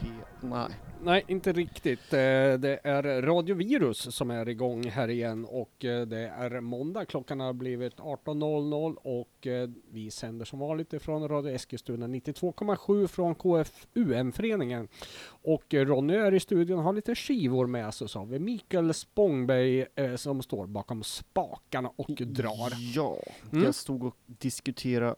Te... 0.00 0.06
Nej. 0.40 0.68
Nej, 1.02 1.24
inte 1.28 1.52
riktigt. 1.52 2.12
Eh, 2.12 2.18
Det 2.58 2.80
är 2.84 3.22
Radiovirus 3.22 4.14
som 4.16 4.30
är 4.30 4.48
igång 4.48 4.88
här 4.90 5.08
igen 5.08 5.44
och 5.44 5.84
eh, 5.84 6.06
det 6.06 6.18
är 6.28 6.60
måndag. 6.60 7.04
Klockan 7.04 7.40
har 7.40 7.52
blivit 7.52 7.96
18.00 7.96 8.94
och 9.02 9.46
eh, 9.46 9.70
vi 9.90 10.10
sänder 10.10 10.44
som 10.44 10.58
vanligt 10.58 10.92
ifrån 10.92 11.28
Radio 11.28 11.52
Eskilstuna 11.54 12.06
92,7 12.06 13.06
från 13.06 13.34
KFUM-föreningen. 13.34 14.88
Och 15.42 15.64
Ronny 15.74 16.14
är 16.14 16.34
i 16.34 16.40
studion 16.40 16.78
och 16.78 16.84
har 16.84 16.92
lite 16.92 17.14
skivor 17.14 17.66
med 17.66 17.94
sig. 17.94 18.08
Så 18.08 18.18
har 18.18 18.26
vi 18.26 18.38
Mikael 18.38 18.94
Spångberg 18.94 19.86
som 20.16 20.42
står 20.42 20.66
bakom 20.66 21.02
spakarna 21.02 21.90
och 21.96 22.10
drar. 22.10 22.72
Ja, 22.94 23.16
Mm. 23.52 23.64
jag 23.64 23.74
stod 23.74 24.04
och 24.04 24.16
diskuterade 24.26 25.14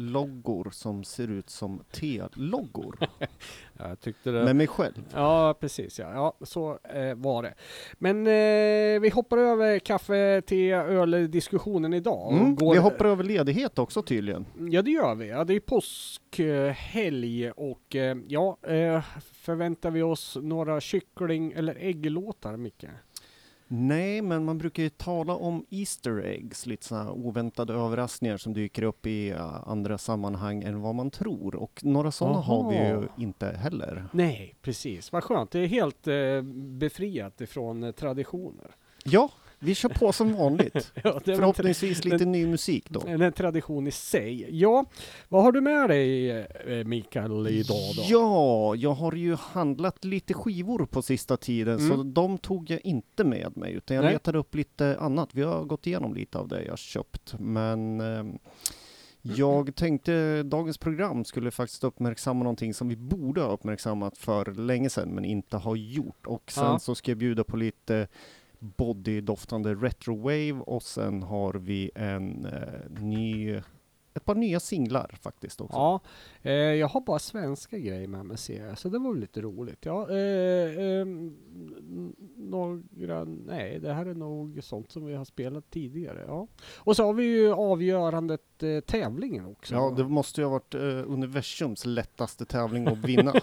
ölloggor 0.00 0.70
som 0.72 1.04
ser 1.04 1.28
ut 1.30 1.50
som 1.50 1.82
te-loggor 1.90 2.96
Jag 3.78 4.00
tyckte 4.00 4.30
det... 4.30 4.44
med 4.44 4.56
mig 4.56 4.66
själv. 4.66 5.02
Ja, 5.14 5.54
precis 5.60 5.98
ja. 5.98 6.12
ja 6.14 6.46
så 6.46 6.78
eh, 6.94 7.14
var 7.14 7.42
det. 7.42 7.54
Men 7.98 8.26
eh, 8.26 9.00
vi 9.00 9.10
hoppar 9.14 9.38
över 9.38 9.78
kaffe, 9.78 10.42
te, 10.46 10.70
öl 10.72 11.30
diskussionen 11.30 11.94
idag. 11.94 12.32
Mm. 12.32 12.54
går- 12.56 12.72
Vi 12.72 12.78
hoppar 12.78 13.04
över 13.04 13.24
ledighet 13.24 13.78
också 13.78 14.02
tydligen. 14.02 14.46
Ja, 14.70 14.82
det 14.82 14.90
gör 14.90 15.14
vi. 15.14 15.28
Ja, 15.28 15.44
det 15.44 15.54
är 15.54 15.60
påskhelg 15.60 17.50
och 17.50 17.96
eh, 17.96 18.16
ja, 18.28 18.56
eh, 18.62 19.04
förväntar 19.22 19.90
vi 19.90 20.02
oss 20.02 20.36
några 20.42 20.80
kyckling 20.80 21.52
eller 21.52 21.74
ägglåtar, 21.80 22.56
Micke? 22.56 22.84
Nej, 23.72 24.22
men 24.22 24.44
man 24.44 24.58
brukar 24.58 24.82
ju 24.82 24.88
tala 24.88 25.34
om 25.34 25.66
Easter 25.70 26.18
eggs, 26.18 26.66
lite 26.66 26.86
sådana 26.86 27.12
oväntade 27.12 27.72
överraskningar 27.72 28.36
som 28.36 28.52
dyker 28.52 28.82
upp 28.82 29.06
i 29.06 29.32
uh, 29.32 29.68
andra 29.68 29.98
sammanhang 29.98 30.62
än 30.62 30.80
vad 30.80 30.94
man 30.94 31.10
tror. 31.10 31.54
Och 31.54 31.80
några 31.84 32.10
sådana 32.10 32.38
har 32.38 32.70
vi 32.70 32.76
ju 32.76 33.08
inte 33.24 33.46
heller. 33.46 34.04
Nej, 34.12 34.54
precis. 34.62 35.12
Vad 35.12 35.24
skönt. 35.24 35.50
Det 35.50 35.58
är 35.58 35.66
helt 35.66 36.06
eh, 36.06 36.42
befriat 36.78 37.40
ifrån 37.40 37.82
eh, 37.82 37.92
traditioner. 37.92 38.70
Ja, 39.04 39.30
vi 39.60 39.74
kör 39.74 39.88
på 39.88 40.12
som 40.12 40.32
vanligt. 40.36 40.92
Ja, 41.04 41.20
en 41.24 41.36
Förhoppningsvis 41.36 42.04
lite 42.04 42.24
ny 42.24 42.46
musik 42.46 42.86
då. 42.90 43.02
en, 43.06 43.32
tradition 43.32 43.86
i 43.86 43.90
sig. 43.90 44.58
Ja, 44.58 44.84
vad 45.28 45.42
har 45.42 45.52
du 45.52 45.60
med 45.60 45.88
dig 45.90 46.30
eh, 46.30 46.84
Mikael 46.84 47.46
idag 47.48 47.94
då? 47.96 48.02
Ja, 48.08 48.74
jag 48.74 48.92
har 48.92 49.12
ju 49.12 49.34
handlat 49.34 50.04
lite 50.04 50.34
skivor 50.34 50.86
på 50.86 51.02
sista 51.02 51.36
tiden 51.36 51.78
så 51.88 51.94
Mm. 51.94 52.14
de 52.14 52.38
tog 52.38 52.70
jag 52.70 52.80
inte 52.84 53.24
med 53.24 53.56
mig 53.56 53.72
utan 53.72 53.94
jag 53.96 54.04
Nej. 54.04 54.12
letade 54.12 54.38
upp 54.38 54.54
lite 54.54 54.96
annat. 55.00 55.28
Vi 55.32 55.42
har 55.42 55.64
gått 55.64 55.86
igenom 55.86 56.14
lite 56.14 56.38
av 56.38 56.48
det 56.48 56.62
jag 56.64 56.78
köpt 56.78 57.34
men 57.38 58.00
ehm, 58.00 58.38
jag 59.22 59.74
tänkte 59.76 60.42
dagens 60.42 60.78
program 60.78 61.24
skulle 61.24 61.50
faktiskt 61.50 61.84
uppmärksamma 61.84 62.44
någonting 62.44 62.74
som 62.74 62.88
vi 62.88 62.96
borde 62.96 63.40
ha 63.40 63.48
uppmärksammat 63.52 64.18
för 64.18 64.44
länge 64.54 64.90
sedan 64.90 65.08
men 65.08 65.24
inte 65.24 65.56
har 65.56 65.76
gjort 65.76 66.26
och 66.26 66.52
sen 66.52 66.64
Ja. 66.64 66.78
så 66.78 66.94
ska 66.94 67.10
jag 67.10 67.18
bjuda 67.18 67.44
på 67.44 67.56
lite 67.56 68.08
bodydoftande 68.60 69.74
retrowave 69.74 70.52
och 70.66 70.82
sen 70.82 71.22
har 71.22 71.54
vi 71.54 71.90
en 71.94 72.44
eh, 72.46 72.90
ny 73.02 73.60
ett 74.14 74.24
par 74.24 74.34
nya 74.34 74.60
singlar 74.60 75.18
faktiskt 75.22 75.60
också. 75.60 75.76
Ja, 75.76 76.00
eh, 76.42 76.52
jag 76.52 76.88
har 76.88 77.00
bara 77.00 77.18
svenska 77.18 77.78
grejer 77.78 78.08
med 78.08 78.26
mig 78.26 78.38
ser 78.38 78.66
jag, 78.66 78.78
så 78.78 78.88
det 78.88 78.98
var 78.98 79.14
lite 79.14 79.40
roligt. 79.40 79.78
Ja, 79.86 80.10
eh, 80.10 81.00
n- 81.00 82.16
några, 82.36 83.24
nej 83.24 83.78
det 83.80 83.92
här 83.92 84.06
är 84.06 84.14
nog 84.14 84.58
sånt 84.62 84.90
som 84.92 85.04
vi 85.06 85.14
har 85.14 85.24
spelat 85.24 85.70
tidigare. 85.70 86.24
Ja. 86.26 86.46
Och 86.76 86.96
så 86.96 87.04
har 87.06 87.12
vi 87.12 87.24
ju 87.24 87.52
avgörandet 87.52 88.62
eh, 88.62 88.80
tävlingen 88.80 89.46
också. 89.46 89.74
Ja, 89.74 89.94
det 89.96 90.04
måste 90.04 90.40
ju 90.40 90.44
ha 90.44 90.52
varit 90.52 90.74
eh, 90.74 90.80
universums 91.12 91.86
lättaste 91.86 92.44
tävling 92.44 92.86
att 92.86 92.98
vinna. 92.98 93.32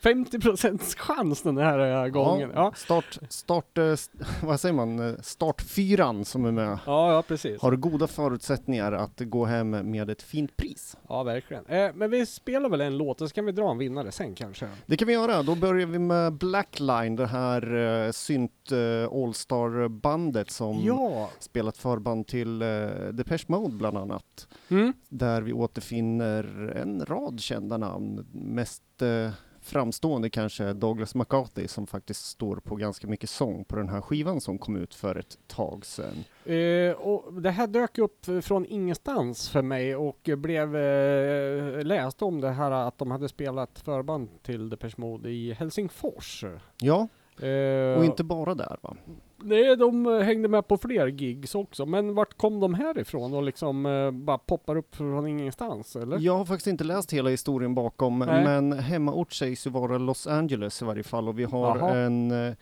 50 0.00 0.40
procents 0.40 0.94
chans 0.94 1.42
den 1.42 1.56
här 1.58 2.04
eh, 2.04 2.08
gången. 2.08 2.50
Ja, 2.54 2.72
Start, 2.76 3.18
start, 3.28 3.78
eh, 3.78 3.94
vad 4.42 4.60
säger 4.60 4.72
man, 4.74 4.94
Eh, 4.98 5.14
startfyran 5.22 6.24
som 6.24 6.44
är 6.44 6.52
med 6.52 6.78
ja, 6.86 7.12
ja 7.12 7.22
precis. 7.22 7.62
har 7.62 7.76
goda 7.76 8.06
förutsättningar 8.06 8.92
att 8.92 9.20
gå 9.20 9.44
hem 9.44 9.70
med 9.70 10.10
ett 10.10 10.22
fint 10.22 10.56
pris. 10.56 10.96
Ja, 11.08 11.22
verkligen. 11.22 11.64
Men 11.94 12.10
vi 12.10 12.26
spelar 12.26 12.68
väl 12.68 12.80
en 12.80 12.96
låt, 12.98 13.20
och 13.20 13.28
så 13.28 13.34
kan 13.34 13.44
vi 13.46 13.52
dra 13.52 13.70
en 13.70 13.78
vinnare 13.78 14.12
sen 14.12 14.34
kanske. 14.34 14.68
Det 14.86 14.96
kan 14.96 15.08
vi 15.08 15.14
göra. 15.14 15.42
Då 15.42 15.54
börjar 15.54 15.86
vi 15.86 15.98
med 15.98 16.32
Blackline, 16.32 17.16
det 17.16 17.26
här 17.26 18.12
synt 18.12 18.72
All-star 19.12 19.88
bandet 19.88 20.50
som 20.50 20.80
Ja. 20.84 21.30
spelat 21.38 21.76
förband 21.76 22.26
till 22.26 22.58
Depeche 23.12 23.44
Mode 23.46 23.74
bland 23.76 23.98
annat. 23.98 24.48
Mm. 24.68 24.92
Där 25.08 25.42
vi 25.42 25.52
återfinner 25.52 26.72
en 26.76 27.04
rad 27.06 27.40
kända 27.40 27.76
namn. 27.76 28.26
Mest 28.32 28.82
framstående 29.64 30.30
kanske 30.30 30.72
Douglas 30.72 31.14
McCarthy 31.14 31.68
som 31.68 31.86
faktiskt 31.86 32.24
står 32.24 32.56
på 32.56 32.76
ganska 32.76 33.06
mycket 33.06 33.30
sång 33.30 33.64
på 33.64 33.76
den 33.76 33.88
här 33.88 34.00
skivan 34.00 34.40
som 34.40 34.58
kom 34.58 34.76
ut 34.76 34.94
för 34.94 35.16
ett 35.16 35.38
tag 35.46 35.86
sedan. 35.86 36.24
Eh, 36.44 36.92
och 36.92 37.42
det 37.42 37.50
här 37.50 37.66
dök 37.66 37.98
upp 37.98 38.26
från 38.42 38.66
ingenstans 38.66 39.48
för 39.48 39.62
mig 39.62 39.96
och 39.96 40.30
blev 40.36 40.76
eh, 40.76 41.84
läst 41.84 42.22
om 42.22 42.40
det 42.40 42.50
här 42.50 42.70
att 42.70 42.98
de 42.98 43.10
hade 43.10 43.28
spelat 43.28 43.78
förband 43.78 44.28
till 44.42 44.68
Depeche 44.68 44.94
Mode 44.96 45.30
i 45.30 45.52
Helsingfors. 45.52 46.44
Ja, 46.80 47.08
Eh, 47.40 47.98
och 47.98 48.04
inte 48.04 48.24
bara 48.24 48.54
där 48.54 48.76
va? 48.82 48.96
Nej, 49.42 49.76
de 49.76 50.06
eh, 50.06 50.18
hängde 50.20 50.48
med 50.48 50.68
på 50.68 50.76
fler 50.76 51.06
gigs 51.06 51.54
också. 51.54 51.86
Men 51.86 52.14
vart 52.14 52.36
kom 52.36 52.60
de 52.60 52.74
härifrån 52.74 53.34
och 53.34 53.42
liksom 53.42 53.86
eh, 53.86 54.10
bara 54.10 54.38
poppar 54.38 54.76
upp 54.76 54.94
från 54.96 55.26
ingenstans 55.26 55.96
eller? 55.96 56.18
Jag 56.18 56.36
har 56.38 56.44
faktiskt 56.44 56.66
inte 56.66 56.84
läst 56.84 57.12
hela 57.12 57.30
historien 57.30 57.74
bakom, 57.74 58.18
Nej. 58.18 58.44
men 58.44 58.72
hemmaort 58.72 59.32
sägs 59.32 59.66
ju 59.66 59.70
vara 59.70 59.98
Los 59.98 60.26
Angeles 60.26 60.82
i 60.82 60.84
varje 60.84 61.02
fall 61.02 61.28
och 61.28 61.38
vi 61.38 61.44
har 61.44 61.78
Jaha. 61.78 61.96
en 61.96 62.46
eh, 62.48 62.54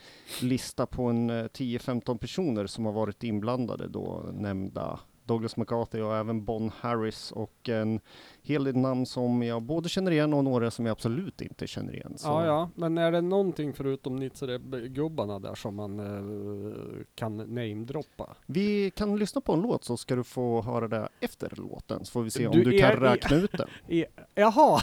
lista 0.43 0.87
på 0.87 1.03
en 1.03 1.31
eh, 1.31 1.35
10-15 1.45 2.19
personer 2.19 2.67
som 2.67 2.87
har 2.87 2.93
varit 2.93 3.25
inblandade 3.25 3.89
då, 3.89 4.25
nämnda 4.33 5.01
Douglas 5.25 5.57
McCarthy 5.57 6.01
och 6.01 6.17
även 6.17 6.45
Bon 6.45 6.71
Harris 6.81 7.33
och 7.33 7.69
en 7.69 8.01
hel 8.43 8.65
del 8.65 8.77
namn 8.77 9.07
som 9.07 9.43
jag 9.43 9.63
både 9.63 9.89
känner 9.89 10.11
igen 10.11 10.35
och 10.35 10.45
några 10.45 10.71
som 10.71 10.87
jag 10.87 10.93
absolut 10.93 11.41
inte 11.41 11.67
känner 11.67 11.95
igen. 11.95 12.15
Så 12.19 12.29
Ja, 12.29 12.47
ja, 12.47 12.71
men 12.75 12.99
är 12.99 13.13
det 13.13 13.21
någonting 13.21 13.73
förutom 13.73 14.17
Nitzere-gubbarna 14.17 15.39
där 15.39 15.55
som 15.55 15.75
man 15.75 16.01
eh, 16.01 17.05
kan 17.15 17.37
namedroppa? 17.37 18.37
Vi 18.47 18.91
kan 18.91 19.19
lyssna 19.19 19.41
på 19.41 19.53
en 19.53 19.61
låt 19.61 19.85
så 19.85 19.97
ska 19.97 20.17
du 20.17 20.25
få 20.25 20.63
höra 20.63 20.89
det 20.89 21.09
efter 21.21 21.53
låten 21.57 22.05
så 22.05 22.13
får 22.13 22.23
vi 22.23 22.31
se 22.31 22.47
om 22.47 22.53
Du 22.53 22.65
du, 22.65 22.79
kan 22.79 22.91
räkna 22.97 23.37
ut 23.37 23.53
den. 23.53 23.69
Jaha! 24.35 24.81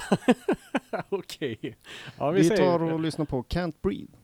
Okej. 1.09 1.77
Ja, 2.17 2.31
vi, 2.31 2.41
Vi 2.41 2.57
tar 2.57 2.83
och 2.83 2.99
lyssnar 2.99 3.25
på 3.25 3.43
Can't 3.43 3.73
Breathe. 3.81 4.18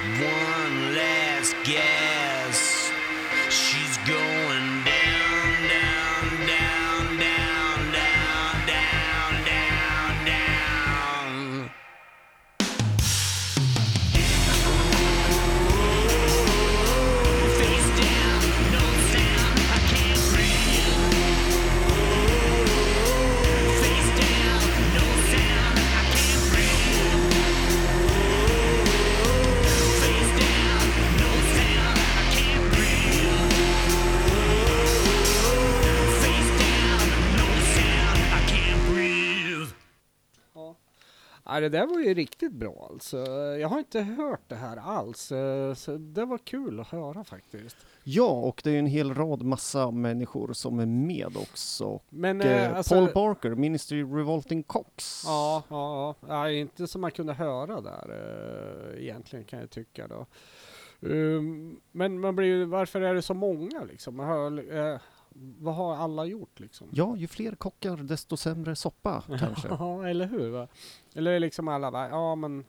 One 0.00 0.94
last 0.94 1.54
gasp. 1.64 2.01
Ja, 41.54 41.60
det 41.60 41.68
där 41.68 41.86
var 41.86 42.00
ju 42.00 42.14
riktigt 42.14 42.52
bra 42.52 42.88
alltså. 42.90 43.16
Jag 43.60 43.68
har 43.68 43.78
inte 43.78 44.00
hört 44.00 44.40
det 44.48 44.54
här 44.54 44.76
alls. 44.76 45.32
eh, 45.32 45.74
Så 45.74 45.96
det 45.96 46.24
var 46.24 46.38
kul 46.38 46.80
att 46.80 46.88
höra 46.88 47.24
faktiskt. 47.24 47.76
Ja, 48.04 48.30
och 48.30 48.60
det 48.64 48.70
är 48.70 48.78
en 48.78 48.86
hel 48.86 49.14
rad 49.14 49.42
massa 49.42 49.90
människor 49.90 50.52
som 50.52 50.78
är 50.78 50.86
med 50.86 51.36
också. 51.36 52.00
Men 52.08 52.40
Och, 52.40 52.46
eh, 52.46 52.70
eh, 52.70 52.76
alltså, 52.76 52.94
Paul 52.94 53.10
Barker, 53.14 53.50
Ministry 53.50 54.02
Revolting 54.02 54.62
Cox. 54.62 55.22
Ja, 55.26 55.62
ja, 55.68 56.14
ja. 56.28 56.50
inte 56.50 56.86
som 56.86 57.00
man 57.00 57.10
kunde 57.10 57.32
höra 57.32 57.80
där 57.80 58.06
eh, 58.94 59.02
egentligen 59.02 59.44
kan 59.44 59.58
jag 59.58 59.70
tycka 59.70 60.08
då. 60.08 60.26
Um, 61.00 61.80
men 61.92 62.20
man 62.20 62.36
blir 62.36 62.46
ju, 62.46 62.64
varför 62.64 63.00
är 63.00 63.14
det 63.14 63.22
så 63.22 63.34
många 63.34 63.84
liksom? 63.84 64.16
Man 64.16 64.26
hör, 64.26 64.76
eh, 64.92 65.00
vad 65.34 65.74
har 65.74 65.96
alla 65.96 66.24
gjort 66.26 66.60
liksom? 66.60 66.88
Ja, 66.92 67.16
ju 67.16 67.26
fler 67.26 67.54
kockar 67.54 67.96
desto 67.96 68.36
sämre 68.36 68.76
soppa 68.76 69.22
kanske. 69.38 69.68
Ja, 69.68 70.08
eller 70.08 70.26
hur? 70.26 70.50
Va? 70.50 70.68
Eller 71.14 71.40
liksom 71.40 71.68
alla 71.68 71.90
bara, 71.90 72.08
ja 72.08 72.34
men 72.34 72.64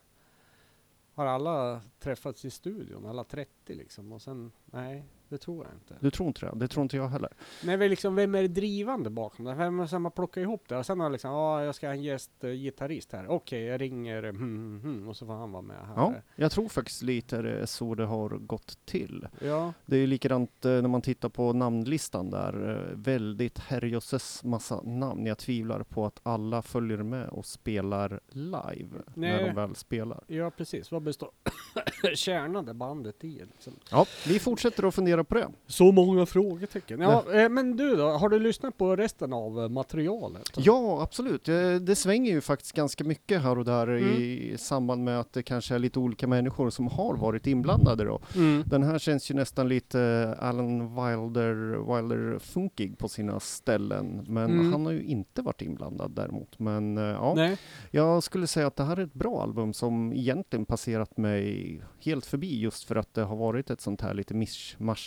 har 1.15 1.25
alla 1.25 1.82
träffats 2.00 2.46
i 2.46 2.50
studion, 2.50 3.05
alla 3.05 3.24
30 3.24 3.74
liksom? 3.75 4.12
Och 4.12 4.22
sen, 4.22 4.51
nej, 4.65 5.03
det 5.34 5.38
tror 5.40 5.66
jag 5.66 5.74
inte. 5.75 5.96
Du 6.00 6.12
tror 6.12 6.28
inte 6.28 6.46
det? 6.46 6.52
Det 6.56 6.68
tror 6.68 6.84
inte 6.84 6.98
jag 6.98 7.08
heller. 7.08 7.30
Men 7.63 7.80
liksom, 7.80 8.16
vem 8.16 8.36
är 8.36 8.48
drivande 8.48 9.10
bakom 9.10 9.46
det? 9.46 9.54
Vem 9.54 9.78
det 9.78 9.88
som 9.88 10.06
har 10.06 10.12
plockat 10.12 10.42
ihop 10.42 10.63
det? 10.68 10.78
Och 10.78 10.86
sen 10.86 11.00
har 11.00 11.10
liksom, 11.10 11.32
ja, 11.32 11.63
jag 11.63 11.75
ska 11.75 11.88
ha 11.88 11.94
en 11.94 12.04
gästgitarrist 12.04 13.12
här. 13.12 13.28
Okej, 13.28 13.63
jag 13.63 13.82
ringer, 13.82 14.24
hmm, 14.24 14.38
hmm, 14.40 14.82
hmm, 14.82 15.10
och 15.10 15.18
så 15.18 15.25
får 15.25 15.34
han 15.34 15.52
vara 15.52 15.62
med 15.62 15.78
här. 15.88 15.94
Ja, 15.96 16.13
jag 16.36 16.52
tror 16.52 16.68
faktiskt 16.70 17.02
lite 17.02 17.42
det 17.42 17.52
är 17.60 17.66
så 17.66 17.96
det 17.96 18.06
har 18.06 18.30
gått 18.30 18.78
till. 18.86 19.28
Ja, 19.42 19.74
Det 19.86 19.96
är 19.96 20.00
ju 20.00 20.08
likadant 20.08 20.66
eh, 20.66 20.72
när 20.72 20.88
man 20.90 21.02
tittar 21.02 21.30
på 21.30 21.54
namnlistan 21.54 22.30
där. 22.30 22.70
eh, 22.92 22.98
Väldigt 22.98 23.60
herrejösses 23.60 24.44
massa 24.44 24.82
namn. 24.82 25.25
Jag 25.25 25.38
tvivlar 25.38 25.84
på 25.84 26.06
att 26.06 26.20
alla 26.24 26.62
följer 26.62 26.98
med 26.98 27.30
och 27.30 27.46
spelar 27.46 28.20
live 28.30 28.98
när 29.13 29.36
Nej. 29.38 29.44
de 29.46 29.56
väl 29.56 29.75
spelar. 29.75 30.24
ja 30.28 30.50
precis. 30.52 30.92
Vad 30.92 31.02
består 31.02 31.30
kärnade 32.16 32.74
bandet 32.74 33.24
i? 33.24 33.30
Liksom? 33.52 33.74
Ja, 33.92 34.06
vi 34.28 34.40
fortsätter 34.40 34.88
att 34.88 34.96
fundera 34.96 35.23
på 35.25 35.36
det. 35.36 35.48
Så 35.68 35.92
många 35.92 36.25
frågetecken. 36.25 37.00
Ja, 37.00 37.24
eh, 37.34 37.50
men 37.50 37.77
du 37.77 37.96
då? 37.96 38.03
Har 38.10 38.30
du 38.30 38.39
lyssnat 38.39 38.77
på 38.77 38.96
resten 38.96 39.34
av 39.34 39.60
eh, 39.63 39.70
materialet? 39.70 40.50
Ja, 40.58 41.01
absolut. 41.03 41.50
Eh, 41.50 41.75
Det 41.75 41.96
svänger 41.96 42.32
ju 42.32 42.42
faktiskt 42.42 42.72
ganska 42.75 43.03
mycket 43.03 43.42
här 43.42 43.58
och 43.58 43.65
där 43.65 43.88
Mm. 43.88 44.10
i 44.22 44.56
samband 44.60 45.03
med 45.03 45.20
att 45.20 45.34
det 45.34 45.44
kanske 45.44 45.75
är 45.75 45.80
lite 45.80 46.00
olika 46.00 46.27
människor 46.27 46.70
som 46.70 46.88
har 46.88 47.15
varit 47.18 47.48
inblandade 47.48 48.03
då. 48.03 48.20
Mm. 48.36 48.63
Den 48.65 48.84
här 48.84 49.00
känns 49.00 49.32
ju 49.32 49.36
nästan 49.36 49.68
lite 49.70 50.36
Alan 50.39 50.80
Wilder, 50.96 51.53
Wilder 51.96 52.39
funkig 52.39 52.98
på 52.98 53.08
sina 53.10 53.39
ställen, 53.39 54.25
men 54.27 54.51
Mm. 54.51 54.72
han 54.72 54.86
har 54.86 54.92
ju 54.94 55.03
inte 55.03 55.42
varit 55.42 55.62
inblandad 55.62 56.12
däremot. 56.12 56.60
Men 56.60 56.98
ja, 56.98 57.34
Nej. 57.36 57.58
jag 57.92 58.24
skulle 58.24 58.48
säga 58.48 58.68
att 58.68 58.75
det 58.75 58.84
här 58.84 58.98
är 58.98 59.03
ett 59.03 59.13
bra 59.13 59.42
album 59.44 59.74
som 59.74 60.13
egentligen 60.13 60.65
passerat 60.65 61.18
mig 61.18 61.82
helt 62.00 62.25
förbi 62.25 62.60
just 62.60 62.84
för 62.84 62.96
att 62.96 63.13
det 63.13 63.22
har 63.24 63.36
varit 63.36 63.70
ett 63.70 63.82
sånt 63.82 64.01
här 64.01 64.13
lite 64.13 64.34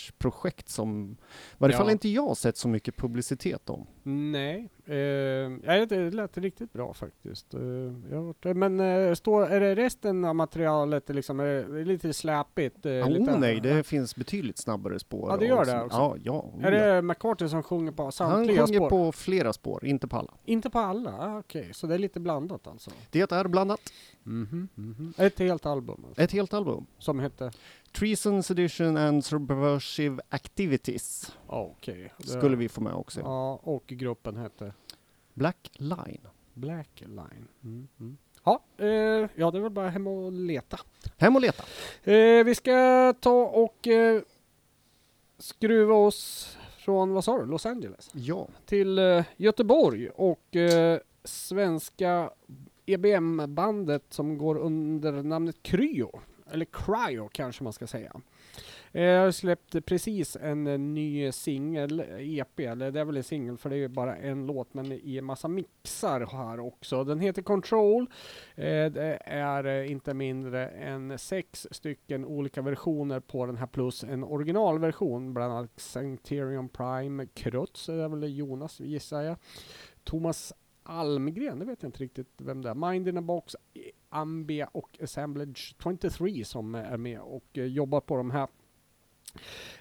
mischmasch-projekt 0.07 0.69
som 0.69 1.17
i 1.21 1.55
varje 1.59 1.75
Ja. 1.75 1.79
fall 1.79 1.91
inte 1.91 2.09
jag 2.09 2.37
sett 2.37 2.57
så 2.57 2.69
mycket 2.69 2.97
publicitet 2.97 3.71
om. 3.71 3.87
Nej, 4.03 4.69
eh, 4.85 5.87
det 5.89 6.11
lät 6.15 6.39
riktigt 6.39 6.73
bra 6.73 6.95
faktiskt. 6.95 7.55
Eh. 7.55 8.55
Men 8.55 8.81
eh, 8.81 9.15
står, 9.15 9.47
är 9.47 9.61
det 9.61 9.75
resten 9.75 10.25
av 10.25 10.35
materialet 10.35 11.09
liksom, 11.09 11.41
är 11.41 11.45
det 11.45 11.85
lite 11.85 12.13
släpigt? 12.13 12.87
Eh, 12.87 12.93
Ja, 12.93 13.07
lite, 13.09 13.31
oh, 13.31 13.39
nej, 13.39 13.61
det 13.61 13.83
finns 13.87 14.17
betydligt 14.17 14.59
snabbare 14.59 14.99
spår. 14.99 15.31
Ja, 15.31 15.37
det 15.37 15.47
gör 15.47 15.65
det 15.65 15.71
så- 15.71 15.81
också. 15.85 15.97
Ja, 15.99 16.17
ja. 16.25 16.33
oh, 16.33 16.65
Är 16.65 16.73
ja. 16.73 16.95
det 16.95 17.03
McCarthy 17.03 17.49
som 17.49 17.63
sjunger 17.63 17.93
på 17.93 18.03
Han 18.03 18.13
samtliga 18.13 18.67
sjunger 18.67 18.79
spår? 18.79 18.91
på 18.91 19.13
flera 19.13 19.53
spår, 19.53 19.85
inte 19.85 20.09
på 20.09 20.17
alla. 20.17 20.35
Inte 20.45 20.71
på 20.71 20.79
alla? 20.79 21.11
Ah, 21.19 21.39
Okej, 21.39 21.71
så 21.73 21.87
det 21.87 21.95
är 21.95 21.99
lite 21.99 22.21
blandat 22.21 22.67
alltså? 22.67 22.91
Det 23.11 23.33
är 23.33 23.49
blandat. 23.49 23.81
Mhm, 24.27 24.69
mhm. 24.75 25.15
Ett 25.19 25.39
helt 25.39 25.67
album 25.67 26.05
alltså, 26.09 26.23
Ett 26.23 26.33
helt 26.33 26.55
album. 26.55 26.87
som 26.99 27.21
heter? 27.21 27.55
Treason, 27.93 28.43
Sedition 28.43 28.97
and 28.97 29.25
Subversive 29.25 30.21
Activities 30.29 31.33
Okej. 31.47 32.13
Det- 32.19 32.27
skulle 32.29 32.57
vi 32.57 32.69
få 32.69 32.81
med 32.81 32.95
också. 32.95 33.21
Ja, 33.21 33.61
och 33.63 33.85
gruppen 33.87 34.37
hette? 34.37 34.73
Black 35.35 35.71
Line. 35.77 36.21
Black 36.55 36.91
Line. 37.01 37.49
Mm, 37.65 37.89
mm. 38.01 38.17
Ja, 38.45 38.63
eh, 38.77 38.87
ja, 39.35 39.51
det 39.51 39.59
är 39.59 39.61
väl 39.61 39.71
bara 39.71 39.89
hem 39.89 40.07
och 40.07 40.33
leta. 40.33 40.81
Hem 41.17 41.37
och 41.37 41.43
leta. 41.43 41.63
Eh, 42.13 42.45
vi 42.45 42.55
ska 42.55 43.15
ta 43.21 43.45
och 43.47 43.87
eh, 43.87 44.23
skruva 45.39 45.95
oss 45.95 46.57
från, 46.79 47.13
vad 47.13 47.25
sa 47.25 47.39
du, 47.39 47.47
Los 47.47 47.67
Angeles? 47.67 48.11
Ja. 48.13 48.49
Till 48.67 48.99
eh, 48.99 49.25
Göteborg 49.37 50.09
och 50.11 50.57
eh, 50.57 51.01
svenska 51.25 52.31
EBM-bandet 52.87 54.05
som 54.09 54.39
går 54.39 54.59
under 54.59 55.13
namnet 55.23 55.63
Kryo, 55.63 56.21
eller 56.51 56.65
Cryo 56.65 57.29
kanske 57.33 57.65
man 57.65 57.73
ska 57.73 57.87
säga. 57.87 58.13
Eh, 58.93 59.03
jag 59.03 59.25
har 59.25 59.31
släppt 59.31 59.87
precis 59.87 60.37
en 60.41 60.67
eh, 60.67 60.79
ny 60.79 61.33
singel, 61.33 62.05
EP, 62.19 62.61
eller 62.61 62.91
det 62.91 63.01
är 63.01 63.05
väl 63.05 63.17
en 63.17 63.25
singel 63.25 63.59
för 63.59 63.71
det 63.71 63.77
är 63.77 63.79
ju 63.79 63.89
bara 63.89 64.17
en 64.17 64.47
låt, 64.47 64.75
men 64.75 64.93
i 64.93 65.19
en 65.19 65.25
massa 65.25 65.49
mixar 65.49 66.27
här 66.33 66.61
också. 66.61 67.05
Den 67.05 67.21
heter 67.21 67.43
Control. 67.43 68.07
Eh, 68.55 68.87
det 68.87 69.19
är 69.25 69.83
inte 69.83 70.15
mindre 70.15 70.69
än 70.69 71.19
sex 71.19 71.67
stycken 71.71 72.25
olika 72.25 72.63
versioner 72.63 73.21
på 73.21 73.47
den 73.47 73.57
här 73.57 73.67
plus 73.67 74.05
en 74.05 74.25
originalversion, 74.25 75.35
bland 75.35 75.53
annat 75.53 75.81
Sancterion 75.81 76.69
Prime, 76.69 77.27
Krutz, 77.27 77.87
det 77.87 77.93
är 77.93 78.09
väl 78.09 78.37
Jonas 78.37 78.81
gissar 78.81 79.23
jag. 79.23 79.37
Thomas 80.05 80.53
Almgren, 80.87 81.59
det 81.59 81.65
vet 81.65 81.83
jag 81.83 81.89
inte 81.89 82.03
riktigt 82.03 82.29
vem 82.37 82.63
det 82.63 82.71
är. 82.71 82.75
Mind 82.75 83.09
in 83.09 83.19
a 83.19 83.23
box, 83.23 83.57
Ambia 84.09 84.69
och 84.73 84.99
Assemblage 85.03 85.75
23 85.83 86.45
som 86.45 86.75
är 86.75 86.97
med 86.97 87.21
och 87.21 87.45
eh, 87.53 87.65
jobbar 87.65 88.01
på 88.01 88.17
de 88.17 88.31
här. 88.31 88.49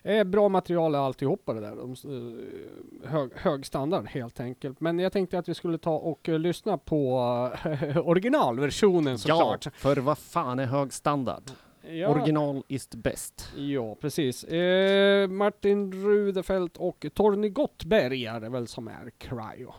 Eh, 0.03 0.23
bra 0.23 0.49
material 0.49 0.95
är 0.95 0.99
alltihopa 0.99 1.53
det 1.53 1.59
där. 1.61 1.75
De, 1.75 1.91
eh, 1.91 3.09
hög, 3.09 3.31
hög 3.35 3.65
standard 3.65 4.05
helt 4.07 4.39
enkelt. 4.39 4.79
Men 4.79 4.99
jag 4.99 5.11
tänkte 5.11 5.39
att 5.39 5.49
vi 5.49 5.53
skulle 5.53 5.77
ta 5.77 5.95
och 5.97 6.29
eh, 6.29 6.39
lyssna 6.39 6.77
på 6.77 7.19
eh, 7.65 7.97
originalversionen 8.07 9.11
Ja, 9.13 9.17
såklart. 9.17 9.75
för 9.75 9.97
vad 9.97 10.17
fan 10.17 10.59
är 10.59 10.65
hög 10.65 10.93
standard? 10.93 11.43
Ja, 11.89 12.07
Original 12.09 12.63
is 12.67 12.89
best. 12.89 13.49
Ja, 13.57 13.95
precis. 13.95 14.43
Eh, 14.43 15.27
Martin 15.27 15.91
Rudefelt 15.91 16.77
och 16.77 17.05
Torny 17.13 17.49
Gottberg 17.49 18.25
är 18.25 18.39
det 18.39 18.49
väl 18.49 18.67
som 18.67 18.87
är 18.87 19.09
Cryo. 19.17 19.73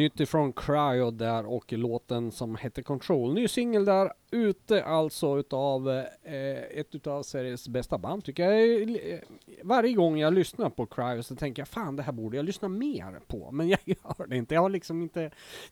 Nytt 0.00 0.20
ifrån 0.20 0.52
Cryo 0.52 1.10
där 1.10 1.46
och 1.46 1.72
låten 1.72 2.32
som 2.32 2.54
hette 2.54 2.82
Control. 2.82 3.34
Ny 3.34 3.48
singel 3.48 3.84
där 3.84 4.12
ute 4.30 4.84
alltså 4.84 5.38
utav 5.38 5.88
eh, 6.22 6.78
ett 6.78 6.94
utav 6.94 7.22
Sveriges 7.22 7.68
bästa 7.68 7.98
band 7.98 8.24
tycker 8.24 8.50
jag. 8.50 8.82
Eh, 8.90 9.18
varje 9.62 9.92
gång 9.94 10.18
jag 10.18 10.34
lyssnar 10.34 10.70
på 10.70 10.86
Cryo 10.86 11.22
så 11.22 11.36
tänker 11.36 11.60
jag 11.62 11.68
fan 11.68 11.96
det 11.96 12.02
här 12.02 12.12
borde 12.12 12.36
jag 12.36 12.46
lyssna 12.46 12.68
mer 12.68 13.20
på. 13.26 13.50
Men 13.52 13.68
jag 13.68 13.78
gör 13.84 14.26
det 14.26 14.36
inte. 14.36 14.54
Jag 14.54 14.62
har 14.62 14.70
liksom 14.70 15.02
inte 15.02 15.30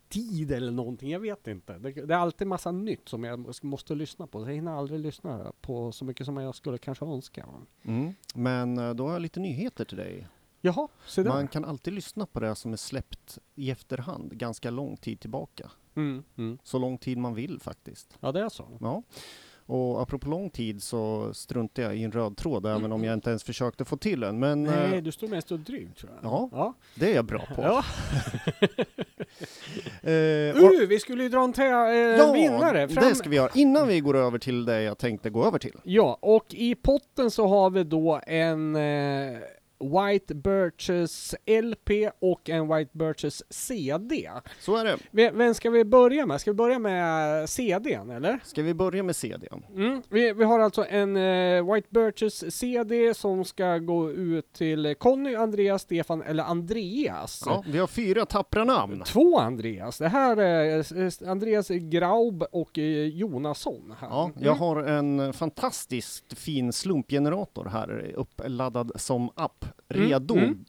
tid 0.08 0.52
eller 0.52 0.72
någonting. 0.72 1.10
Jag 1.10 1.20
vet 1.20 1.46
inte. 1.46 1.78
Det, 1.78 1.90
det 1.92 2.14
är 2.14 2.18
alltid 2.18 2.46
massa 2.46 2.70
nytt 2.72 3.08
som 3.08 3.24
jag 3.24 3.54
måste- 3.62 3.94
lyssna 3.94 4.26
på. 4.26 4.44
Så 4.44 4.50
jag 4.50 4.54
hinner 4.54 4.72
aldrig 4.72 5.00
lyssna 5.00 5.52
på 5.60 5.92
så 5.92 6.04
mycket 6.04 6.26
som 6.26 6.36
jag 6.36 6.54
skulle 6.54 6.78
kanske 6.78 7.04
önska. 7.04 7.46
Mm. 7.84 8.14
Men 8.34 8.78
eh, 8.78 8.94
då 8.94 9.06
har 9.06 9.12
jag 9.12 9.22
lite 9.22 9.40
nyheter 9.40 9.84
till 9.84 9.96
dig. 9.98 10.26
Jaha, 10.60 10.88
se 11.06 11.22
där. 11.22 11.30
Man 11.30 11.48
kan 11.48 11.64
alltid 11.64 11.94
lyssna 11.94 12.26
på 12.26 12.40
det 12.40 12.54
som 12.54 12.72
är 12.72 12.76
släppt 12.76 13.38
i 13.54 13.70
efterhand, 13.70 14.32
ganska 14.32 14.70
lång 14.70 14.96
tid 14.96 15.20
tillbaka. 15.20 15.70
Mm, 15.96 16.22
mm. 16.38 16.58
Så 16.62 16.78
lång 16.78 16.98
tid 16.98 17.18
man 17.18 17.34
vill 17.34 17.60
faktiskt. 17.60 18.16
Ja 18.20 18.32
det 18.32 18.40
är 18.40 18.48
så. 18.48 18.68
Ja. 18.80 19.02
Och 19.66 20.02
apropå 20.02 20.28
lång 20.28 20.50
tid 20.50 20.82
så 20.82 21.34
struntar 21.34 21.82
jag 21.82 21.96
i 21.96 22.04
en 22.04 22.12
röd 22.12 22.36
tråd 22.36 22.66
även 22.66 22.92
om 22.92 23.04
jag 23.04 23.14
inte 23.14 23.30
ens 23.30 23.44
försökte 23.44 23.84
få 23.84 23.96
till 23.96 24.22
en. 24.22 24.38
Men 24.38 24.64
Nej, 24.64 24.94
eh, 24.94 25.02
du 25.02 25.12
står 25.12 25.28
mest 25.28 25.52
och 25.52 25.58
dryg 25.58 25.96
tror 25.96 26.12
jag. 26.14 26.32
Ja. 26.32 26.48
ja. 26.52 26.74
det 26.94 27.10
är 27.10 27.14
jag 27.14 27.24
bra 27.24 27.46
på. 27.56 27.62
Ja. 27.62 27.84
Eh, 30.02 30.64
och- 30.64 30.72
Uh, 30.80 30.88
vi 30.88 30.98
skulle 31.00 31.22
ju 31.22 31.28
dra 31.28 31.44
en 31.44 31.52
eh, 31.58 31.96
ja, 31.96 32.32
vinnare. 32.32 32.88
Fram... 32.88 33.08
det 33.08 33.14
ska 33.14 33.28
vi 33.28 33.36
göra. 33.36 33.50
Innan 33.54 33.88
vi 33.88 34.00
går 34.00 34.16
över 34.16 34.38
till 34.38 34.64
det 34.64 34.82
jag 34.82 34.98
tänkte 34.98 35.30
gå 35.30 35.46
över 35.46 35.58
till. 35.58 35.76
Ja, 35.82 36.18
och 36.22 36.54
i 36.54 36.74
potten 36.74 37.30
så 37.30 37.46
har 37.46 37.70
vi 37.70 37.84
då 37.84 38.20
en 38.26 38.76
eh, 38.76 39.38
White 39.80 40.34
Birches 40.34 41.34
LP 41.46 41.90
och 42.20 42.48
en 42.48 42.68
White 42.74 42.90
Birches 42.98 43.42
CD. 43.52 44.30
Så 44.60 44.76
är 44.76 44.84
det. 44.84 44.96
V- 45.10 45.30
Vem 45.34 45.54
ska 45.54 45.70
vi 45.70 45.84
börja 45.84 46.26
med? 46.26 46.40
Ska 46.40 46.50
vi 46.50 46.54
börja 46.54 46.78
med 46.78 47.48
CDn 47.48 48.10
eller? 48.10 48.38
Ska 48.44 48.62
vi 48.62 48.74
börja 48.74 49.02
med 49.02 49.16
CDn? 49.16 49.64
Mm. 49.74 50.02
Vi, 50.08 50.32
vi 50.32 50.44
har 50.44 50.60
alltså 50.60 50.84
en 50.88 51.16
eh, 51.16 51.74
White 51.74 51.88
Birches 51.90 52.56
CD 52.56 53.14
som 53.14 53.44
ska 53.44 53.78
gå 53.78 54.10
ut 54.12 54.52
till 54.52 54.94
Conny, 54.98 55.34
Andreas, 55.34 55.82
Stefan 55.82 56.22
eller 56.22 56.44
Andreas. 56.44 57.42
Ja, 57.46 57.64
vi 57.66 57.78
har 57.78 57.86
fyra 57.86 58.26
tappra 58.26 58.64
namn. 58.64 59.02
Två 59.06 59.38
Andreas. 59.38 59.98
Det 59.98 60.08
här 60.08 60.36
är 60.36 60.78
eh, 61.24 61.30
Andreas 61.30 61.68
Graub 61.68 62.42
och 62.52 62.78
eh, 62.78 62.84
Jonasson. 63.06 63.94
Här. 64.00 64.08
Ja, 64.10 64.30
jag 64.40 64.54
har 64.54 64.82
en 64.82 65.32
fantastiskt 65.32 66.38
fin 66.38 66.72
slumpgenerator 66.72 67.64
här 67.64 68.12
uppladdad 68.16 68.92
som 68.96 69.30
app, 69.34 69.64
Mm, 69.64 69.67
redo. 69.88 70.34
mm. 70.36 70.64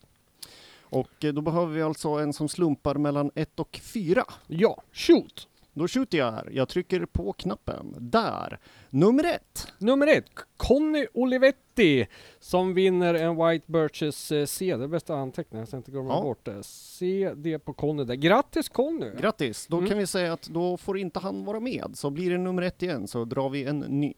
Och 0.91 1.25
eh, 1.25 1.33
då 1.33 1.41
behöver 1.41 1.73
vi 1.73 1.81
alltså 1.81 2.09
en 2.09 2.33
som 2.33 2.49
slumpar 2.49 2.95
mellan 2.95 3.31
1 3.35 3.59
och 3.59 3.79
4. 3.83 4.23
Ja, 4.47 4.81
shoot! 4.93 5.47
Då 5.73 5.87
skjuter 5.87 6.17
jag 6.17 6.31
här. 6.31 6.49
Jag 6.51 6.69
trycker 6.69 7.05
på 7.05 7.33
knappen. 7.33 7.95
Där! 7.99 8.59
Nummer 8.89 9.23
ett! 9.23 9.67
Nummer 9.77 10.07
ett, 10.07 10.25
Conny 10.57 11.07
Olivetti 11.13 12.07
som 12.39 12.73
vinner 12.73 13.13
en 13.13 13.35
White 13.47 13.65
Birches 13.71 14.31
eh, 14.31 14.45
CD. 14.45 14.87
Bästa 14.87 15.15
anteckning, 15.15 15.59
jag 15.59 15.67
ska 15.67 15.77
inte 15.77 15.91
glömma 15.91 16.13
Ja. 16.13 16.21
bort 16.21 16.45
det. 16.45 16.63
CD 16.63 17.59
på 17.59 17.73
Conny 17.73 18.03
där. 18.03 18.15
Grattis 18.15 18.69
Conny! 18.69 19.11
Grattis! 19.19 19.67
Då 19.67 19.77
Mm. 19.77 19.89
kan 19.89 19.97
vi 19.97 20.07
säga 20.07 20.33
att 20.33 20.43
då 20.47 20.77
får 20.77 20.97
inte 20.97 21.19
han 21.19 21.45
vara 21.45 21.59
med. 21.59 21.91
Så 21.93 22.09
blir 22.09 22.29
det 22.31 22.37
nummer 22.37 22.61
ett 22.61 22.83
igen 22.83 23.07
så 23.07 23.25
drar 23.25 23.49
vi 23.49 23.63
en 23.63 23.79
ny. 23.79 24.13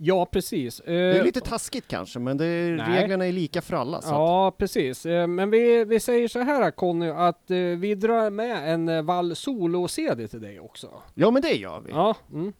Ja, 0.00 0.26
precis. 0.26 0.82
Det 0.84 0.92
är 0.94 1.18
Eh, 1.18 1.24
lite 1.24 1.40
taskigt 1.40 1.88
kanske, 1.88 2.18
men 2.18 2.40
är, 2.40 2.76
reglerna 2.92 3.26
är 3.26 3.32
lika 3.32 3.62
för 3.62 3.76
alla. 3.76 4.00
Så 4.02 4.08
att, 4.08 4.14
Ja, 4.14 4.50
precis. 4.58 5.06
Eh, 5.06 5.26
Men 5.26 5.50
vi, 5.50 5.84
vi 5.84 6.00
säger 6.00 6.28
så 6.28 6.38
här 6.40 6.70
Conny, 6.70 7.08
att 7.08 7.50
eh, 7.50 7.56
vi 7.56 7.94
drar 7.94 8.30
med 8.30 8.74
en 8.74 8.88
eh, 8.88 9.02
Val 9.02 9.36
Solo-CD 9.36 10.28
till 10.28 10.40
dig 10.40 10.60
också. 10.60 11.02
ja, 11.14 11.30
men 11.30 11.42
det 11.42 11.52
gör 11.52 11.80
vi. 11.80 11.90
Ja, 11.90 12.16
mm. 12.32 12.52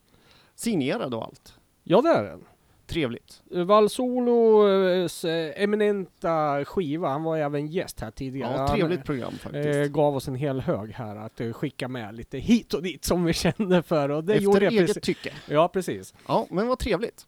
Signerad 0.54 1.14
och 1.14 1.24
allt. 1.24 1.54
ja 1.84 2.00
det 2.02 2.08
är 2.08 2.24
den. 2.24 2.44
Trevligt. 2.88 3.42
Eh, 3.54 3.64
Val 3.64 3.90
Solos 3.90 5.24
eh, 5.24 5.62
eminenta 5.62 6.64
skiva, 6.64 7.08
han 7.08 7.22
var 7.22 7.36
även 7.38 7.66
gäst 7.66 8.00
här 8.00 8.10
tidigare. 8.10 8.52
Ja, 8.52 8.58
Han, 8.58 8.68
trevligt 8.76 9.04
program 9.04 9.32
faktiskt. 9.32 9.76
eh, 9.76 9.82
gav 9.84 10.16
oss 10.16 10.28
en 10.28 10.34
hel 10.34 10.60
hög 10.60 10.90
här 10.92 11.16
att 11.16 11.40
eh, 11.40 11.52
skicka 11.52 11.88
med 11.88 12.14
lite 12.14 12.38
hit 12.38 12.74
och 12.74 12.82
dit 12.82 13.04
som 13.04 13.24
vi 13.24 13.32
kände 13.32 13.82
för 13.82 14.08
och 14.08 14.24
det 14.24 14.36
gjorde 14.36 14.56
Efter 14.56 14.64
jag 14.64 14.72
eget 14.72 14.86
precis. 14.86 15.02
tycke. 15.02 15.32
Ja, 15.48 15.68
precis. 15.68 16.14
Ja, 16.28 16.46
men 16.50 16.68
vad 16.68 16.78
trevligt. 16.78 17.26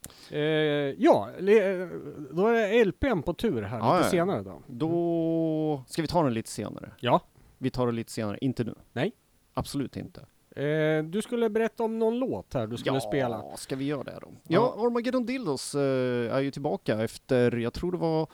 Ja, 0.99 1.29
då 2.31 2.47
är 2.47 2.85
LPn 2.85 3.23
på 3.23 3.35
tur 3.35 3.63
här 3.63 3.79
Ja, 3.79 3.97
lite 3.97 4.07
ja. 4.07 4.11
senare 4.11 4.43
då. 4.43 4.63
Då 4.67 5.85
ska 5.89 6.03
vi 6.03 6.09
ta 6.09 6.23
den 6.23 6.35
lite 6.35 6.51
senare. 6.51 6.91
Ja. 7.01 7.21
Vi 7.59 7.71
tar 7.71 7.87
det 7.87 7.93
lite 7.93 8.13
senare, 8.13 8.39
inte 8.41 8.65
nu. 8.65 8.75
Nej. 8.93 9.13
Absolut 9.55 9.97
inte. 9.97 10.21
Eh, 10.61 11.05
du 11.05 11.23
skulle 11.23 11.51
berätta 11.51 11.83
om 11.83 11.99
någon 11.99 12.19
låt 12.19 12.55
här 12.55 12.67
du 12.67 12.77
skulle 12.77 12.97
ja, 12.97 13.01
spela. 13.01 13.45
ska 13.57 13.77
vi 13.77 13.85
göra 13.85 14.03
det 14.03 14.19
då? 14.21 14.29
Ja. 14.49 14.75
Ja, 14.77 14.87
Armageddon 14.87 15.27
Dildos 15.27 15.75
eh, 15.75 16.35
är 16.35 16.41
ju 16.41 16.51
tillbaka 16.51 17.03
efter, 17.03 17.57
jag 17.57 17.73
tror 17.73 17.93
det 17.93 17.99
var 17.99 18.29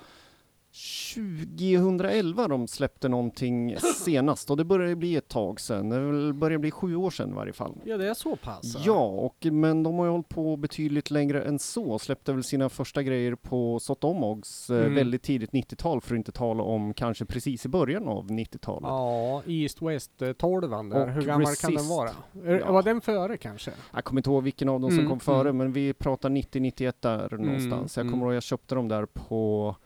2011 1.14 2.48
de 2.48 2.68
släppte 2.68 3.08
någonting 3.08 3.76
senast 4.04 4.50
och 4.50 4.56
det 4.56 4.64
börjar 4.64 4.94
bli 4.94 5.16
ett 5.16 5.28
tag 5.28 5.60
sedan. 5.60 5.88
Det 5.88 6.32
börjar 6.32 6.58
bli 6.58 6.70
sju 6.70 6.96
år 6.96 7.10
sedan 7.10 7.30
i 7.30 7.34
varje 7.34 7.52
fall. 7.52 7.78
Ja, 7.84 7.96
det 7.96 8.08
är 8.08 8.14
så 8.14 8.36
pass? 8.36 8.76
Ja, 8.86 9.04
och, 9.06 9.46
men 9.52 9.82
de 9.82 9.94
har 9.94 10.04
ju 10.04 10.10
hållit 10.10 10.28
på 10.28 10.56
betydligt 10.56 11.10
längre 11.10 11.42
än 11.44 11.58
så. 11.58 11.98
Släppte 11.98 12.32
väl 12.32 12.44
sina 12.44 12.68
första 12.68 13.02
grejer 13.02 13.34
på 13.34 13.80
Sotomogs 13.80 14.70
eh, 14.70 14.76
Mm. 14.86 14.94
väldigt 14.94 15.22
tidigt 15.22 15.50
90-tal 15.50 16.00
för 16.00 16.14
att 16.14 16.18
inte 16.18 16.32
tala 16.32 16.62
om 16.62 16.94
kanske 16.94 17.24
precis 17.24 17.66
i 17.66 17.68
början 17.68 18.08
av 18.08 18.26
90-talet. 18.30 18.82
Ja, 18.88 19.42
East 19.46 19.82
West 19.82 20.22
eh, 20.22 20.32
12 20.32 20.70
där. 20.70 20.78
Och 21.02 21.10
Hur 21.10 21.22
gammal 21.22 21.54
kan 21.54 21.70
den 21.70 21.72
Resist. 21.72 21.90
vara? 21.90 22.10
Är- 22.44 22.60
Ja. 22.60 22.72
Var 22.72 22.82
den 22.82 23.00
före 23.00 23.36
kanske? 23.36 23.70
Jag 23.94 24.04
kommer 24.04 24.18
inte 24.18 24.30
ihåg 24.30 24.42
vilken 24.42 24.68
av 24.68 24.80
dem 24.80 24.90
som 24.90 24.98
Mm, 24.98 25.10
kom 25.10 25.20
före, 25.20 25.40
mm. 25.40 25.56
men 25.56 25.72
vi 25.72 25.92
pratar 25.94 26.30
90-91 26.30 26.92
där 27.00 27.36
någonstans. 27.38 27.96
Jag 27.96 28.02
mm. 28.06 28.12
kommer 28.12 28.26
ihåg 28.26 28.34
jag 28.34 28.42
köpte 28.42 28.74
dem 28.74 28.88
där 28.88 29.06
på 29.06 29.76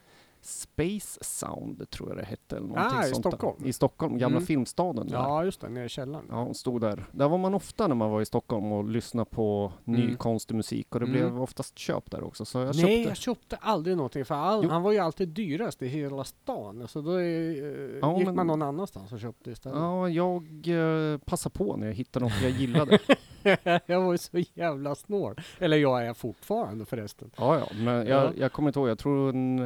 Space 0.42 1.18
Sound, 1.24 1.90
tror 1.90 2.08
jag 2.08 2.18
det 2.18 2.24
hette. 2.24 2.56
Eller 2.56 2.74
Ah, 2.76 3.04
i 3.06 3.10
sånt 3.10 3.22
där. 3.22 3.30
Stockholm. 3.30 3.56
I 3.66 3.72
Stockholm, 3.72 4.18
gamla 4.18 4.36
Mm. 4.36 4.46
filmstaden 4.46 5.06
där. 5.08 5.14
Ja, 5.16 5.44
just 5.44 5.60
det, 5.60 5.68
nere 5.68 5.84
i 5.84 5.88
källaren. 5.88 6.24
Ja, 6.30 6.42
och 6.42 6.56
stod 6.56 6.80
där. 6.80 7.04
Där 7.12 7.28
var 7.28 7.38
man 7.38 7.54
ofta 7.54 7.86
när 7.88 7.94
man 7.94 8.10
var 8.10 8.20
i 8.20 8.24
Stockholm 8.26 8.72
och 8.72 8.84
lyssnade 8.84 9.30
på 9.30 9.72
ny 9.84 10.04
Mm. 10.04 10.16
konstig 10.16 10.54
musik 10.56 10.94
och 10.94 11.00
det 11.00 11.06
Mm. 11.06 11.18
blev 11.20 11.42
oftast 11.42 11.78
köp 11.78 12.10
där 12.10 12.24
också. 12.24 12.44
Så 12.44 12.58
jag 12.58 12.66
Nej, 12.66 12.74
köpte. 12.74 12.92
jag 13.08 13.16
köpte 13.16 13.56
aldrig 13.56 13.96
någonting 13.96 14.24
för 14.24 14.34
all, 14.34 14.70
han 14.70 14.82
var 14.82 14.92
ju 14.92 14.98
alltid 14.98 15.28
dyrast 15.28 15.82
i 15.82 15.86
hela 15.88 16.24
stan. 16.24 16.88
Så 16.88 17.00
då 17.00 17.18
eh, 17.18 17.24
Ja, 18.02 18.16
gick 18.18 18.26
men- 18.26 18.34
man 18.36 18.46
någon 18.46 18.62
annanstans 18.62 19.12
och 19.12 19.20
köpte 19.20 19.50
istället. 19.50 19.78
Ja, 19.78 20.08
jag 20.08 20.42
eh, 21.12 21.18
passade 21.18 21.52
på 21.52 21.76
när 21.76 21.86
jag 21.86 21.94
hittade 21.94 22.24
något 22.24 22.42
jag 22.42 22.50
gillade. 22.50 22.98
jag 23.86 24.00
var 24.00 24.12
ju 24.12 24.18
så 24.18 24.38
jävla 24.54 24.94
snål. 24.94 25.34
Eller 25.58 25.76
jag 25.76 26.06
är 26.06 26.14
fortfarande 26.14 26.84
förresten. 26.84 27.30
ja, 27.36 27.58
ja, 27.58 27.66
men 27.76 27.94
Ja. 27.94 28.02
jag, 28.24 28.38
jag 28.38 28.52
kommer 28.52 28.68
inte 28.68 28.78
ihåg. 28.78 28.88
Jag 28.88 28.98
tror 28.98 29.28
en, 29.28 29.58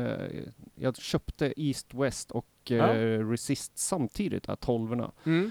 jag 0.75 0.97
köpte 0.97 1.53
East 1.63 1.95
West 1.95 2.31
och 2.31 2.47
eh, 2.71 2.77
Ja. 2.77 2.95
Resist 3.33 3.79
samtidigt, 3.79 4.43
där 4.45 4.57
tolvorna. 4.57 5.13
Mm. 5.25 5.51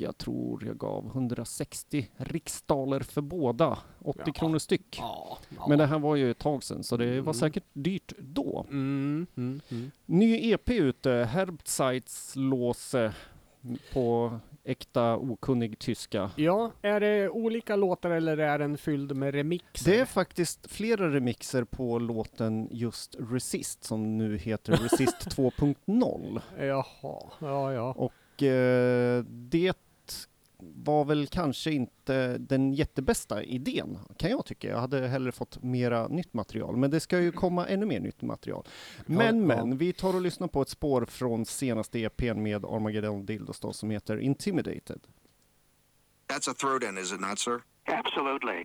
Jag 0.00 0.18
tror 0.18 0.64
jag 0.66 0.78
gav 0.78 1.06
160 1.06 2.10
riksdaler 2.16 3.00
för 3.00 3.20
båda, 3.20 3.78
80 3.98 4.22
Ja. 4.26 4.32
kronor 4.32 4.58
styck. 4.58 4.96
Ja, 5.00 5.38
ja. 5.56 5.66
Men 5.68 5.78
det 5.78 5.86
här 5.86 5.98
var 5.98 6.16
ju 6.16 6.30
ett 6.30 6.38
tag 6.38 6.62
sedan, 6.62 6.82
så 6.84 6.96
det 6.96 7.06
var 7.06 7.12
Mm. 7.32 7.34
säkert 7.34 7.64
dyrt 7.72 8.12
då. 8.18 8.66
Mm, 8.70 9.26
mm, 9.36 9.60
mm. 9.68 9.90
Ny 10.06 10.50
EP 10.52 10.70
ute, 10.70 11.10
Herbzeitslåse 11.30 13.12
på 13.92 14.38
äkta 14.68 15.16
okunnig 15.16 15.78
tyska. 15.78 16.30
Ja, 16.36 16.72
är 16.82 17.00
det 17.00 17.28
olika 17.28 17.76
låtar 17.76 18.10
eller 18.10 18.38
är 18.38 18.58
den 18.58 18.78
fylld 18.78 19.16
med 19.16 19.34
remixer? 19.34 19.90
Det 19.90 20.00
är 20.00 20.04
faktiskt 20.04 20.70
flera 20.70 21.14
remixer 21.14 21.64
på 21.64 21.98
låten 21.98 22.68
just 22.70 23.16
Resist 23.18 23.84
som 23.84 24.18
nu 24.18 24.36
heter 24.36 24.72
Resist 24.82 25.36
2.0. 25.36 26.40
Jaha, 26.58 27.22
ja 27.40 27.72
ja. 27.72 27.92
Och 27.96 28.42
eh, 28.42 29.24
det 29.24 29.87
var 30.60 31.04
väl 31.04 31.26
kanske 31.26 31.70
inte 31.70 32.38
den 32.38 32.72
jättebästa 32.74 33.42
idén, 33.42 33.98
kan 34.16 34.30
jag 34.30 34.46
tycka. 34.46 34.68
Jag 34.68 34.78
hade 34.78 35.08
hellre 35.08 35.32
fått 35.32 35.62
mera 35.62 36.08
nytt 36.08 36.34
material, 36.34 36.76
men 36.76 36.90
det 36.90 37.00
ska 37.00 37.20
ju 37.20 37.32
komma 37.32 37.66
ännu 37.66 37.86
mer 37.86 38.00
nytt 38.00 38.22
material. 38.22 38.66
Men, 39.06 39.26
Ja, 39.26 39.32
men, 39.46 39.70
ja. 39.70 39.76
vi 39.76 39.92
tar 39.92 40.14
och 40.14 40.20
lyssnar 40.22 40.48
på 40.48 40.62
ett 40.62 40.68
spår 40.68 41.04
från 41.04 41.46
senaste 41.46 41.98
EPn 41.98 42.42
med 42.42 42.64
Armageddon 42.64 43.26
Dildos 43.26 43.60
då, 43.60 43.72
som 43.72 43.90
heter 43.90 44.18
Intimidated. 44.18 45.00
That's 46.28 46.50
a 46.50 46.54
throw-in, 46.60 46.98
is 46.98 47.12
it 47.12 47.20
not, 47.20 47.38
sir? 47.38 47.60
Absolutely. 47.84 48.62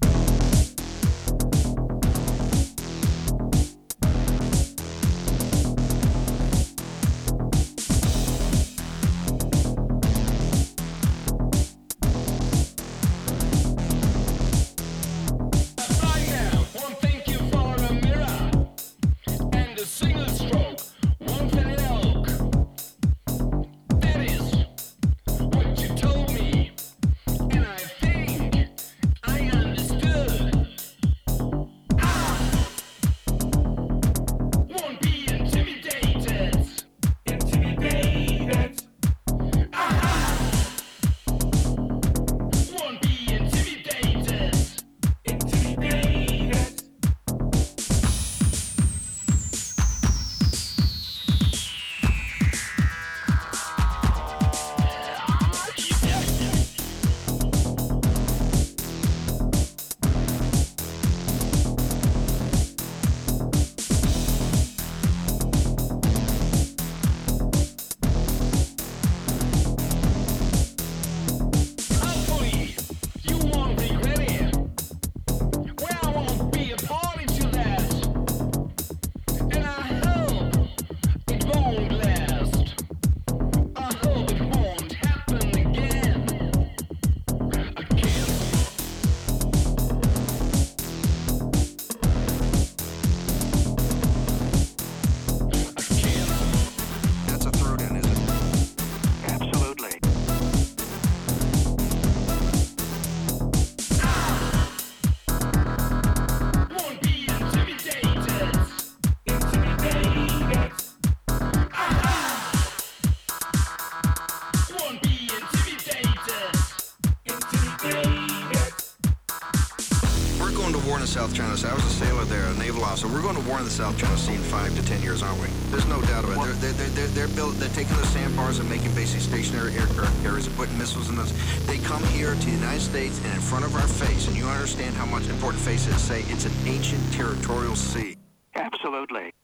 We're 123.54 123.60
in 123.60 123.66
the 123.66 123.72
South 123.72 123.96
China 124.00 124.18
Sea 124.18 124.34
in 124.34 124.42
five 124.42 124.76
to 124.76 124.84
ten 124.84 125.00
years, 125.04 125.22
aren't 125.22 125.40
we? 125.40 125.46
There's 125.70 125.86
no 125.86 126.02
doubt 126.02 126.26
about 126.26 126.50
it. 126.50 126.60
They're, 126.60 126.74
they're, 126.74 126.90
they're, 127.06 127.28
they're, 127.28 127.52
they're 127.52 127.70
taking 127.70 127.96
the 127.98 128.06
sandbars 128.08 128.58
and 128.58 128.68
making 128.68 128.96
basic 128.96 129.22
stationary 129.22 129.76
aircraft 129.76 130.24
carriers 130.24 130.48
and 130.48 130.56
putting 130.56 130.76
missiles 130.76 131.08
in 131.08 131.16
those. 131.16 131.32
They 131.68 131.78
come 131.78 132.04
here 132.06 132.34
to 132.34 132.46
the 132.46 132.52
United 132.52 132.82
States 132.82 133.22
and 133.24 133.32
in 133.32 133.40
front 133.40 133.64
of 133.64 133.76
our 133.76 133.86
face, 133.86 134.28
and 134.28 134.36
you 134.36 134.48
understand 134.48 134.96
how 134.96 135.06
much 135.06 135.28
important 135.28 135.62
face 135.62 135.86
is. 135.86 136.02
Say 136.02 136.22
it's 136.30 136.46
an 136.46 136.52
ancient 136.66 137.14
territorial 137.14 137.76
sea. 137.76 138.18
Absolutely. 138.56 139.36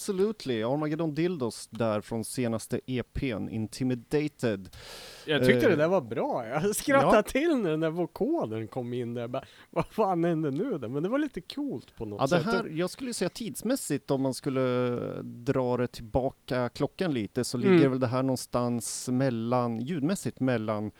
Absolutely, 0.00 0.62
Armageddon 0.62 1.14
Dildos 1.14 1.68
där 1.70 2.00
från 2.00 2.24
senaste 2.24 2.80
EPn, 2.86 3.48
Intimidated. 3.48 4.68
Jag 5.26 5.44
tyckte 5.44 5.66
Eh, 5.66 5.70
det 5.70 5.76
där 5.76 5.88
var 5.88 6.00
bra. 6.00 6.46
Jag 6.46 6.76
skrattade 6.76 7.16
ja. 7.16 7.22
till 7.22 7.56
när 7.56 7.70
den 7.70 7.80
där 7.80 7.90
vokalen 7.90 8.68
kom 8.68 8.92
in 8.92 9.14
där. 9.14 9.28
Bara, 9.28 9.44
vad 9.70 9.86
fan 9.86 10.24
hände 10.24 10.50
nu 10.50 10.78
då? 10.78 10.88
Men 10.88 11.02
det 11.02 11.08
var 11.08 11.18
lite 11.18 11.40
coolt 11.40 11.96
på 11.96 12.04
något 12.04 12.30
Ja, 12.30 12.36
det 12.38 12.44
sätt. 12.44 12.52
här, 12.54 12.66
jag 12.68 12.90
skulle 12.90 13.14
säga 13.14 13.28
tidsmässigt 13.28 14.10
om 14.10 14.22
man 14.22 14.34
skulle 14.34 14.60
dra 15.22 15.76
det 15.76 15.86
tillbaka 15.86 16.68
klockan 16.68 17.14
lite 17.14 17.44
så 17.44 17.58
Mm. 17.58 17.72
ligger 17.72 17.88
väl 17.88 18.00
det 18.00 18.06
här 18.06 18.22
någonstans 18.22 19.08
mellan, 19.12 19.80
ljudmässigt 19.80 20.40
mellan 20.40 20.90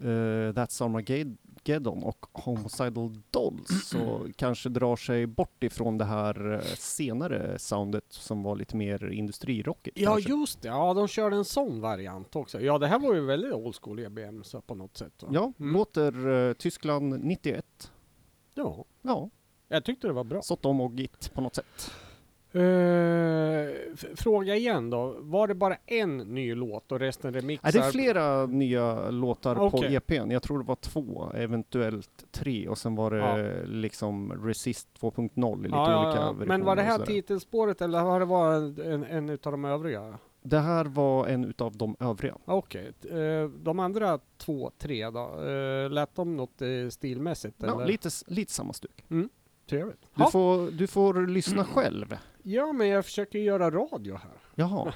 eh, 0.00 0.52
That's 0.52 0.84
Armageddon 0.84 2.02
och 2.02 2.26
Homicidal 2.32 3.14
Dolls 3.30 3.88
så 3.88 4.26
kanske 4.36 4.68
drar 4.68 4.96
sig 4.96 5.26
bort 5.26 5.62
ifrån 5.64 5.98
det 5.98 6.04
här 6.04 6.52
eh, 6.52 6.60
senare 6.74 7.58
soundet 7.58 8.04
som 8.08 8.42
var 8.42 8.56
lite 8.56 8.76
mer 8.76 9.10
industrirockigt. 9.12 9.98
Ja 9.98 10.10
kanske. 10.12 10.30
just 10.30 10.62
det, 10.62 10.68
ja 10.68 10.94
de 10.94 11.08
körde 11.08 11.36
en 11.36 11.44
sån 11.44 11.80
variant 11.80 12.36
också. 12.36 12.60
Ja 12.60 12.78
det 12.78 12.86
här 12.86 12.98
var 12.98 13.14
ju 13.14 13.20
väldigt 13.20 13.52
old 13.52 13.74
school 13.82 13.98
EBM 13.98 14.42
så 14.42 14.60
på 14.60 14.74
något 14.74 14.96
sätt. 14.96 15.22
va? 15.22 15.28
ja 15.32 15.52
Mm. 15.60 15.72
låter 15.72 16.28
eh, 16.48 16.52
Tyskland 16.52 17.24
91. 17.24 17.92
ja. 18.54 18.84
Ja, 19.02 19.30
Jag 19.68 19.84
tyckte 19.84 20.06
det 20.06 20.12
var 20.12 20.24
bra. 20.24 20.42
sått 20.42 20.64
om 20.64 20.80
och 20.80 20.92
git 20.98 21.30
på 21.34 21.40
något 21.40 21.54
sätt. 21.54 21.90
Eh, 22.52 23.68
fråga 24.16 24.56
igen 24.56 24.90
då, 24.90 25.16
var 25.20 25.48
det 25.48 25.54
bara 25.54 25.76
en 25.86 26.16
ny 26.18 26.54
låt 26.54 26.92
och 26.92 26.98
resten 27.00 27.34
remixar? 27.34 27.64
Nej, 27.64 27.72
det 27.72 27.88
är 27.88 27.90
flera 27.92 28.46
nya 28.46 29.10
låtar 29.10 29.54
på 29.54 29.62
Okej. 29.64 29.94
EPn. 29.94 30.30
Jag 30.30 30.42
tror 30.42 30.58
det 30.58 30.64
var 30.64 30.76
två, 30.76 31.32
eventuellt 31.34 32.24
tre 32.30 32.68
och 32.68 32.78
sen 32.78 32.94
var 32.94 33.10
det 33.10 33.18
Ja. 33.18 33.62
liksom 33.64 34.32
Resist 34.46 34.88
2.0 35.00 35.58
i 35.60 35.62
lite 35.62 35.76
Ja, 35.76 36.06
olika 36.06 36.20
ja. 36.20 36.32
Men 36.32 36.64
var 36.64 36.76
det 36.76 36.82
här 36.82 36.98
titelspåret 37.06 37.82
eller 37.82 38.00
har 38.00 38.20
det 38.20 38.26
varit 38.26 38.78
en, 38.78 39.04
en, 39.04 39.28
utav 39.28 39.52
de 39.52 39.64
övriga? 39.64 40.18
Det 40.42 40.58
här 40.58 40.84
var 40.84 41.26
en 41.26 41.44
utav 41.44 41.76
de 41.76 41.96
övriga. 42.00 42.36
Okej, 42.44 42.92
eh, 43.10 43.48
de 43.48 43.78
andra 43.78 44.18
två, 44.38 44.70
tre 44.78 45.10
då? 45.10 45.44
Eh, 45.44 45.90
lät 45.90 46.14
de 46.14 46.36
något 46.36 46.62
stilmässigt? 46.90 47.56
Ja, 47.58 47.74
eller? 47.74 47.86
lite, 47.86 48.08
lite 48.26 48.52
samma 48.52 48.72
stuk. 48.72 49.04
Trevligt. 49.70 50.10
Du, 50.14 50.24
får, 50.30 50.70
du 50.70 50.86
får 50.86 51.26
lyssna 51.26 51.64
själv. 51.64 52.16
ja, 52.42 52.72
men 52.72 52.88
jag 52.88 53.04
försöker 53.04 53.38
göra 53.38 53.70
radio 53.70 54.14
här. 54.16 54.32
Jaha. 54.54 54.92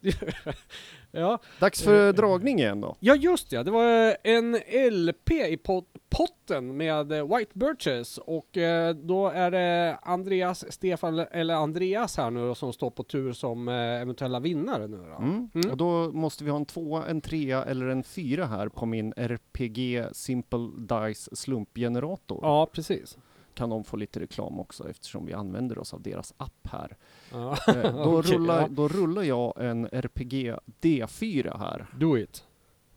ja. 1.10 1.38
Dags 1.60 1.82
för 1.82 2.12
dragning 2.12 2.58
igen 2.58 2.80
då. 2.80 2.96
ja, 3.00 3.14
just 3.14 3.50
det. 3.50 3.62
Det 3.62 3.70
var 3.70 4.16
en 4.22 4.56
LP 4.90 5.30
i 5.30 5.56
pot 5.56 5.88
potten 6.08 6.76
med 6.76 7.12
eh, 7.12 7.36
White 7.36 7.50
Birches 7.58 8.18
och 8.18 8.56
eh, 8.56 8.94
då 8.94 9.28
är 9.28 9.50
det 9.50 9.98
Andreas, 10.02 10.72
Stefan 10.72 11.18
eller 11.18 11.54
Andreas 11.54 12.16
här 12.16 12.30
nu 12.30 12.40
då, 12.40 12.54
som 12.54 12.72
står 12.72 12.90
på 12.90 13.02
tur 13.02 13.32
som 13.32 13.68
eh, 13.68 13.74
eventuella 13.74 14.40
vinnare 14.40 14.86
nu 14.88 14.96
då. 14.96 15.24
Mm. 15.24 15.50
Mm. 15.54 15.70
Och 15.70 15.76
då 15.76 16.12
måste 16.12 16.44
vi 16.44 16.50
ha 16.50 16.56
en 16.56 16.66
tvåa, 16.66 17.06
en 17.06 17.20
trea 17.20 17.64
eller 17.64 17.86
en 17.86 18.02
fyra 18.02 18.46
här 18.46 18.68
på 18.68 18.86
min 18.86 19.12
RPG 19.16 20.04
Simple 20.12 20.68
Dice 20.78 21.36
slumpgenerator. 21.36 22.38
Ja, 22.42 22.68
precis. 22.72 23.18
Kan 23.54 23.70
de 23.70 23.84
få 23.84 23.96
lite 23.96 24.20
reklam 24.20 24.60
också 24.60 24.90
eftersom 24.90 25.26
vi 25.26 25.32
använder 25.32 25.78
oss 25.78 25.94
av 25.94 26.02
deras 26.02 26.34
app 26.36 26.68
här. 26.70 26.96
Ja. 27.32 27.58
Eh, 27.68 27.96
då, 28.04 28.18
Okej, 28.18 28.32
rullar, 28.32 28.60
ja. 28.60 28.68
då 28.70 28.88
rullar 28.88 29.22
jag 29.22 29.52
en 29.64 29.86
RPG 29.92 30.54
D4 30.80 31.58
här. 31.58 31.86
Do 31.98 32.18
it. 32.18 32.44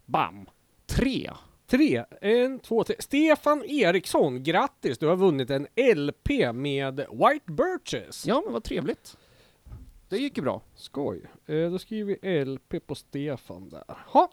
Bam! 0.06 0.46
Tre! 0.86 1.32
Tre, 1.68 2.04
en, 2.22 2.60
två, 2.60 2.84
tre. 2.84 2.96
Stefan 3.00 3.64
Eriksson, 3.66 4.44
grattis! 4.44 4.98
Du 4.98 5.08
har 5.08 5.16
vunnit 5.16 5.50
en 5.50 5.68
LP 5.96 6.30
med 6.54 6.96
White 6.96 7.52
Birches. 7.52 8.28
Ja, 8.28 8.42
men 8.46 8.54
vad 8.54 8.64
trevligt. 8.64 9.18
Det 10.10 10.18
gick 10.18 10.38
ju 10.38 10.44
bra. 10.44 10.62
Skoj. 10.76 11.22
Eh, 11.46 11.72
då 11.72 11.80
skriver 11.80 12.18
vi 12.22 12.46
LP 12.46 12.88
på 12.88 12.96
Stefan 12.96 13.70
där. 13.70 13.84
Ha. 14.08 14.32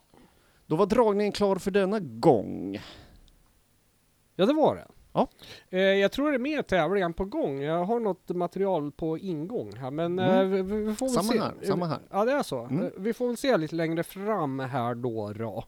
Då 0.67 0.77
var 0.77 0.87
dragningen 0.87 1.33
klar 1.33 1.57
för 1.57 1.71
denna 1.71 2.01
gång. 2.01 2.81
Ja, 4.37 4.47
det 4.47 4.53
var 4.53 4.77
det. 4.77 4.87
Ja. 5.12 5.29
Eh, 5.70 5.81
jag 5.81 6.12
tror 6.12 6.31
det 6.31 6.37
är 6.37 6.38
mer 6.38 6.62
tävlingar 6.62 7.11
på 7.11 7.25
gång. 7.25 7.61
Jag 7.62 7.85
har 7.85 8.01
något 8.01 8.29
material 8.29 8.92
på 8.92 9.18
ingång 9.18 9.72
här, 9.77 9.90
men 9.90 10.18
Mm. 10.18 10.53
eh, 10.55 10.62
vi, 10.64 10.94
får 10.94 11.07
väl 11.07 11.14
Samma 11.14 11.33
se. 11.33 11.38
här, 11.40 11.53
samma 11.62 11.87
här. 11.87 11.98
Ja, 12.11 12.25
det 12.25 12.33
är 12.33 12.42
så. 12.42 12.64
Mm. 12.64 12.83
Eh, 12.85 12.90
vi 12.96 13.12
får 13.12 13.27
väl 13.27 13.37
se 13.37 13.57
lite 13.57 13.75
längre 13.77 14.03
fram 14.03 14.59
här 14.61 14.94
då. 14.94 15.33
då. 15.33 15.64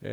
Eh, 0.00 0.10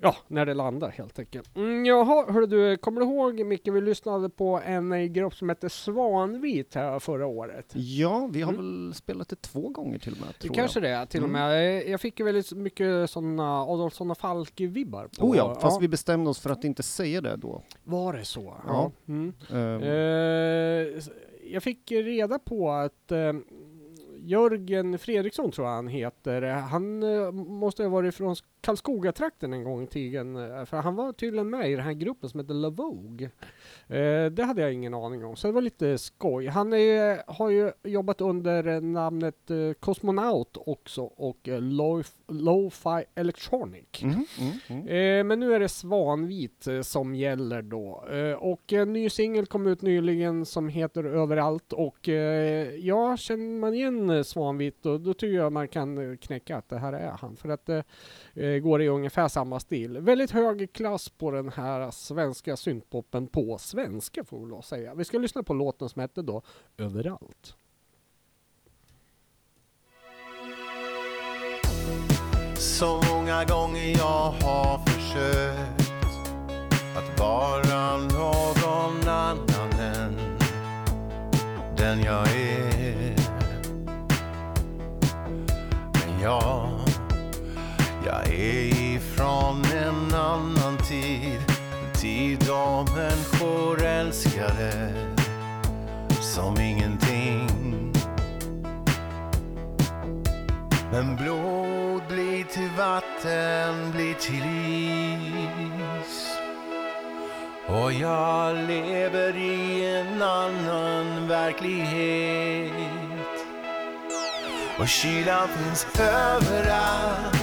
ja, 0.00 0.16
när 0.28 0.46
det 0.46 0.54
landar 0.54 0.88
helt 0.90 1.18
enkelt. 1.18 1.56
Mm, 1.56 1.84
jaha, 1.84 2.32
hörru 2.32 2.46
du, 2.46 2.76
kommer 2.76 3.00
du 3.00 3.06
ihåg 3.06 3.46
Micke, 3.46 3.68
vi 3.68 3.80
lyssnade 3.80 4.28
på 4.30 4.60
en 4.64 4.92
eh, 4.92 5.04
grupp 5.04 5.34
som 5.34 5.48
hette 5.48 5.70
Svanvit 5.70 6.74
här 6.74 6.98
förra 6.98 7.26
året? 7.26 7.72
Ja, 7.74 8.28
vi 8.32 8.42
har 8.42 8.52
Mm. 8.52 8.84
väl 8.84 8.94
spelat 8.94 9.28
det 9.28 9.42
två 9.42 9.68
gånger 9.68 9.98
till 9.98 10.12
och 10.12 10.18
med, 10.20 10.28
Det 10.28 10.46
tror 10.46 10.54
kanske 10.54 10.78
jag. 10.80 10.84
det 10.84 10.88
är 10.90 11.06
till 11.06 11.22
och 11.22 11.28
Mm. 11.28 11.40
med. 11.50 11.78
Eh, 11.82 11.90
Jag 11.90 12.00
fick 12.00 12.18
ju 12.18 12.24
väldigt 12.24 12.52
mycket 12.52 13.10
sådana 13.10 13.62
Adolfsson 13.62 14.10
och 14.10 14.18
Falk-vibbar. 14.18 15.08
Oh 15.20 15.36
ja, 15.36 15.54
fast 15.60 15.82
vi 15.82 15.88
bestämde 15.88 16.30
oss 16.30 16.40
för 16.40 16.50
att 16.50 16.64
inte 16.64 16.82
säga 16.82 17.20
det 17.20 17.36
då. 17.36 17.62
Var 17.84 18.12
det 18.12 18.24
så? 18.24 18.54
Ja. 18.66 18.92
Mm. 19.08 19.32
Ehm, 19.52 19.82
Eh, 19.82 21.02
jag 21.52 21.62
fick 21.62 21.90
reda 21.92 22.38
på 22.38 22.70
att 22.70 23.12
eh, 23.12 23.32
Jörgen 24.28 24.98
Fredriksson 24.98 25.50
tror 25.50 25.66
jag 25.66 25.74
han 25.74 25.88
heter. 25.88 26.42
Han 26.42 27.02
eh, 27.02 27.32
måste 27.32 27.82
ha 27.82 27.90
varit 27.90 28.14
från 28.14 28.36
Karlskoga-trakten 28.72 29.52
en 29.52 29.64
gång 29.64 29.82
i 29.82 29.86
tiden. 29.86 30.36
eh, 30.36 30.64
För 30.64 30.76
han 30.76 30.94
var 30.94 31.12
tydligen 31.12 31.50
med 31.50 31.70
i 31.70 31.74
den 31.74 31.84
här 31.84 31.92
gruppen 31.92 32.28
som 32.30 32.40
heter 32.40 32.54
La 32.54 32.70
Vogue. 32.70 33.30
Eh, 33.86 34.26
det 34.30 34.42
hade 34.44 34.62
jag 34.62 34.72
ingen 34.72 34.94
aning 34.94 35.24
om, 35.24 35.36
så 35.36 35.46
det 35.46 35.52
var 35.52 35.62
lite 35.62 35.98
skoj. 35.98 36.46
Han 36.46 36.72
är, 36.72 37.22
har 37.32 37.50
ju 37.50 37.72
jobbat 37.84 38.20
under 38.20 38.66
eh, 38.66 38.80
namnet 38.80 39.50
eh, 39.50 39.72
Cosmonaut 39.80 40.56
också 40.66 41.02
och 41.02 41.48
eh, 41.48 41.60
Lo- 41.60 42.02
Lo-Fi 42.28 43.04
Electronic. 43.14 44.02
Mhm, 44.02 44.24
mm, 44.40 44.52
mm. 44.68 44.88
Eh, 44.88 45.24
men 45.24 45.40
nu 45.40 45.54
är 45.54 45.60
det 45.60 45.68
Svanvit 45.68 46.66
eh, 46.66 46.80
som 46.80 47.14
gäller 47.14 47.62
då. 47.62 48.04
Eh, 48.10 48.32
och 48.32 48.72
en 48.72 48.92
ny 48.92 49.10
singel 49.10 49.46
kom 49.46 49.66
ut 49.66 49.82
nyligen 49.82 50.44
som 50.46 50.68
heter 50.68 51.04
Överallt 51.04 51.72
och 51.72 52.08
eh, 52.08 52.74
ja, 52.76 53.16
känner 53.16 53.58
man 53.60 53.74
igen 53.74 54.10
eh, 54.10 54.22
Svanvit 54.22 54.82
då, 54.82 54.98
då 54.98 55.14
tycker 55.14 55.36
jag 55.36 55.52
man 55.52 55.68
kan 55.68 56.10
eh, 56.10 56.16
knäcka 56.16 56.56
att 56.56 56.68
det 56.68 56.78
här 56.78 56.92
är 56.92 57.10
han. 57.10 57.36
För 57.36 57.48
att 57.48 57.68
eh, 57.68 57.82
går 58.60 58.82
i 58.82 58.88
ungefär 58.88 59.28
samma 59.28 59.60
stil. 59.60 59.98
Väldigt 59.98 60.30
hög 60.30 60.72
klass 60.72 61.08
på 61.08 61.30
den 61.30 61.48
här 61.48 61.90
svenska 61.90 62.56
syntpoppen 62.56 63.26
på 63.26 63.58
svenska 63.58 64.24
får 64.24 64.40
vi 64.40 64.46
lov 64.46 64.58
att 64.58 64.64
säga. 64.64 64.94
Vi 64.94 65.04
ska 65.04 65.18
lyssna 65.18 65.42
på 65.42 65.54
låten 65.54 65.88
som 65.88 66.00
hette 66.00 66.22
då 66.22 66.42
Överallt. 66.78 67.54
Så 72.58 73.02
många 73.12 73.44
gånger 73.44 73.98
jag 73.98 74.30
har 74.30 74.78
försökt 74.86 75.92
att 76.96 77.20
vara 77.20 77.96
någon 77.96 79.08
annan 79.08 79.70
än 79.80 80.16
den 81.76 82.02
jag 82.02 82.28
är. 82.28 83.16
Men 85.92 86.20
jag, 86.22 86.77
jag 88.06 88.26
är 88.26 88.94
ifrån 88.96 89.64
en 89.64 90.14
annan 90.14 90.78
tid. 90.88 91.40
En 91.84 92.00
tid 92.00 92.44
då 92.46 92.86
människor 92.96 93.82
älskade 93.82 94.92
som 96.20 96.60
ingenting. 96.60 97.58
Men 100.92 101.16
blod 101.16 102.02
blir 102.08 102.44
till 102.44 102.70
vatten, 102.76 103.92
blir 103.92 104.14
till 104.14 104.44
is 106.04 106.28
Och 107.66 107.92
jag 107.92 108.56
lever 108.56 109.36
i 109.36 109.84
en 109.96 110.22
annan 110.22 111.28
verklighet 111.28 112.72
Och 114.78 114.88
kylan 114.88 115.48
finns 115.48 115.86
överallt 116.00 117.37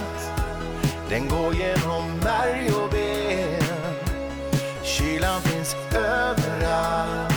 den 1.08 1.28
går 1.28 1.54
genom 1.54 2.18
märg 2.22 2.72
och 2.72 2.90
ben. 2.90 3.62
Kylan 4.82 5.40
finns 5.40 5.76
överallt 5.94 7.34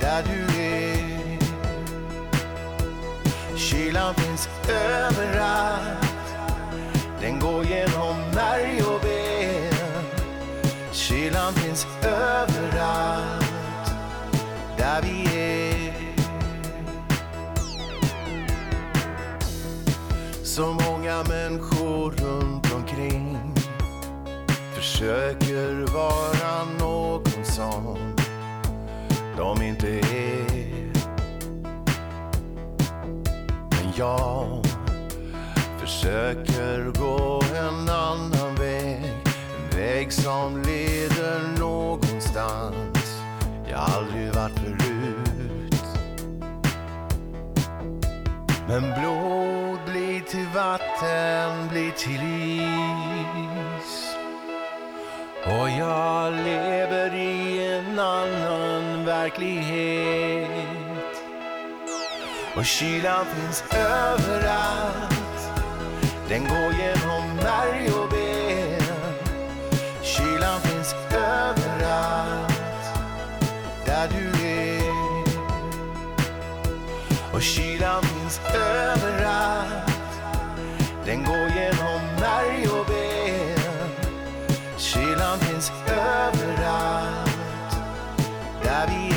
Där 0.00 0.22
du 0.22 0.60
är. 0.60 1.38
Kylan 3.56 4.14
finns 4.14 4.48
överallt. 4.68 6.06
Den 7.20 7.40
går 7.40 7.64
genom 7.64 8.16
märg 8.34 8.82
och 8.82 9.00
ben. 9.00 10.04
Kylan 10.92 11.52
finns 11.52 11.86
överallt 12.02 13.44
Där 14.76 15.02
vi 15.02 15.40
är. 15.40 15.89
Så 20.60 20.72
många 20.72 21.24
människor 21.28 22.10
runt 22.10 22.74
omkring. 22.74 23.38
Försöker 24.74 25.92
vara 25.92 26.64
någon 26.78 27.44
som 27.44 27.96
de 29.36 29.62
inte 29.62 29.88
är. 29.88 30.92
Men 33.70 33.92
jag 33.96 34.64
försöker 35.80 37.00
gå 37.00 37.42
en 37.56 37.88
annan 37.88 38.54
väg. 38.58 39.02
En 39.56 39.78
väg 39.78 40.12
som 40.12 40.62
leder 40.62 41.58
någonstans. 41.58 43.22
Jag 43.70 43.80
aldrig 43.80 44.34
varit 44.34 44.58
förut. 44.58 45.84
Men 48.68 48.82
blå 48.82 49.69
till 50.30 50.46
vatten, 50.54 51.68
blir 51.68 51.90
till 51.90 52.22
is. 53.80 54.14
Och 55.44 55.70
jag 55.70 56.32
lever 56.32 57.14
i 57.14 57.66
en 57.66 57.98
annan 57.98 59.04
verklighet. 59.04 60.48
Och 62.56 62.64
kylan 62.64 63.26
finns 63.26 63.64
överallt. 63.74 65.52
Den 66.28 66.44
går 66.44 66.72
genom 66.72 67.36
märg 67.36 67.92
och 67.92 68.10
ben. 68.10 68.82
Kylan 70.02 70.60
finns 70.60 70.94
överallt. 71.12 72.52
Där 73.86 74.08
du 74.08 74.46
är. 74.46 74.90
Och 77.32 77.42
kylan 77.42 78.02
finns 78.02 78.40
överallt. 78.54 79.99
Den 81.10 81.24
går 81.24 81.48
genom 81.48 82.00
märg 82.20 82.68
och 82.68 82.86
ben. 82.86 83.90
Kylan 84.76 85.38
finns 85.38 85.72
överallt. 85.88 87.30
Där 88.62 88.86
vi 88.86 89.09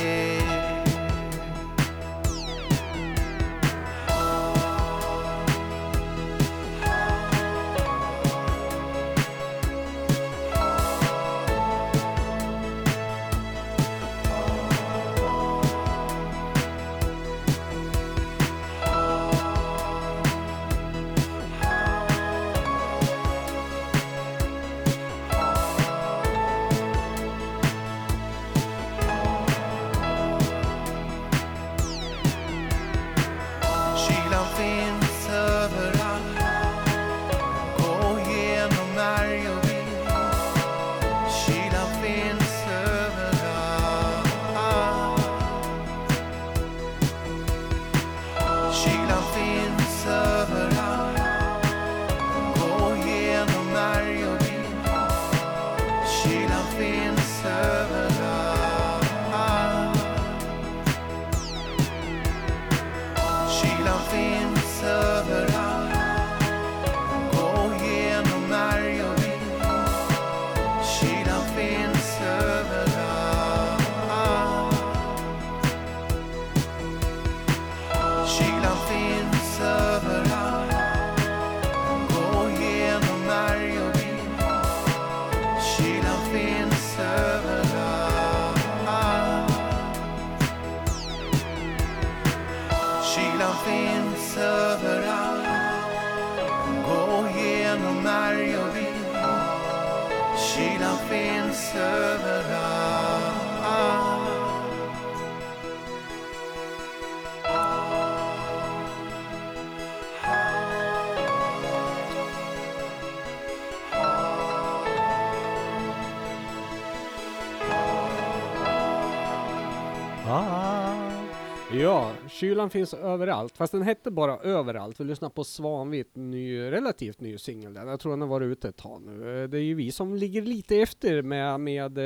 kylan 122.33 122.69
finns 122.69 122.93
överallt. 122.93 123.57
Fast 123.57 123.71
den 123.71 123.81
hette 123.81 124.11
bara 124.11 124.37
Överallt. 124.37 124.99
Vi 124.99 125.03
lyssnar 125.03 125.29
på 125.29 125.43
Svanvitt, 125.43 126.15
ny, 126.15 126.61
relativt 126.71 127.21
ny 127.21 127.37
singel 127.37 127.73
där. 127.73 127.85
Jag 127.85 127.99
tror 127.99 128.11
den 128.11 128.21
har 128.21 128.27
varit 128.27 128.45
ute 128.45 128.69
ett 128.69 128.77
tag 128.77 129.01
nu. 129.05 129.43
Eh, 129.43 129.49
Det 129.49 129.57
är 129.57 129.61
ju 129.61 129.73
vi 129.75 129.91
som 129.91 130.15
ligger 130.15 130.41
lite 130.41 130.75
efter 130.77 131.21
med, 131.21 131.59
med 131.59 131.97
uh, 131.97 132.03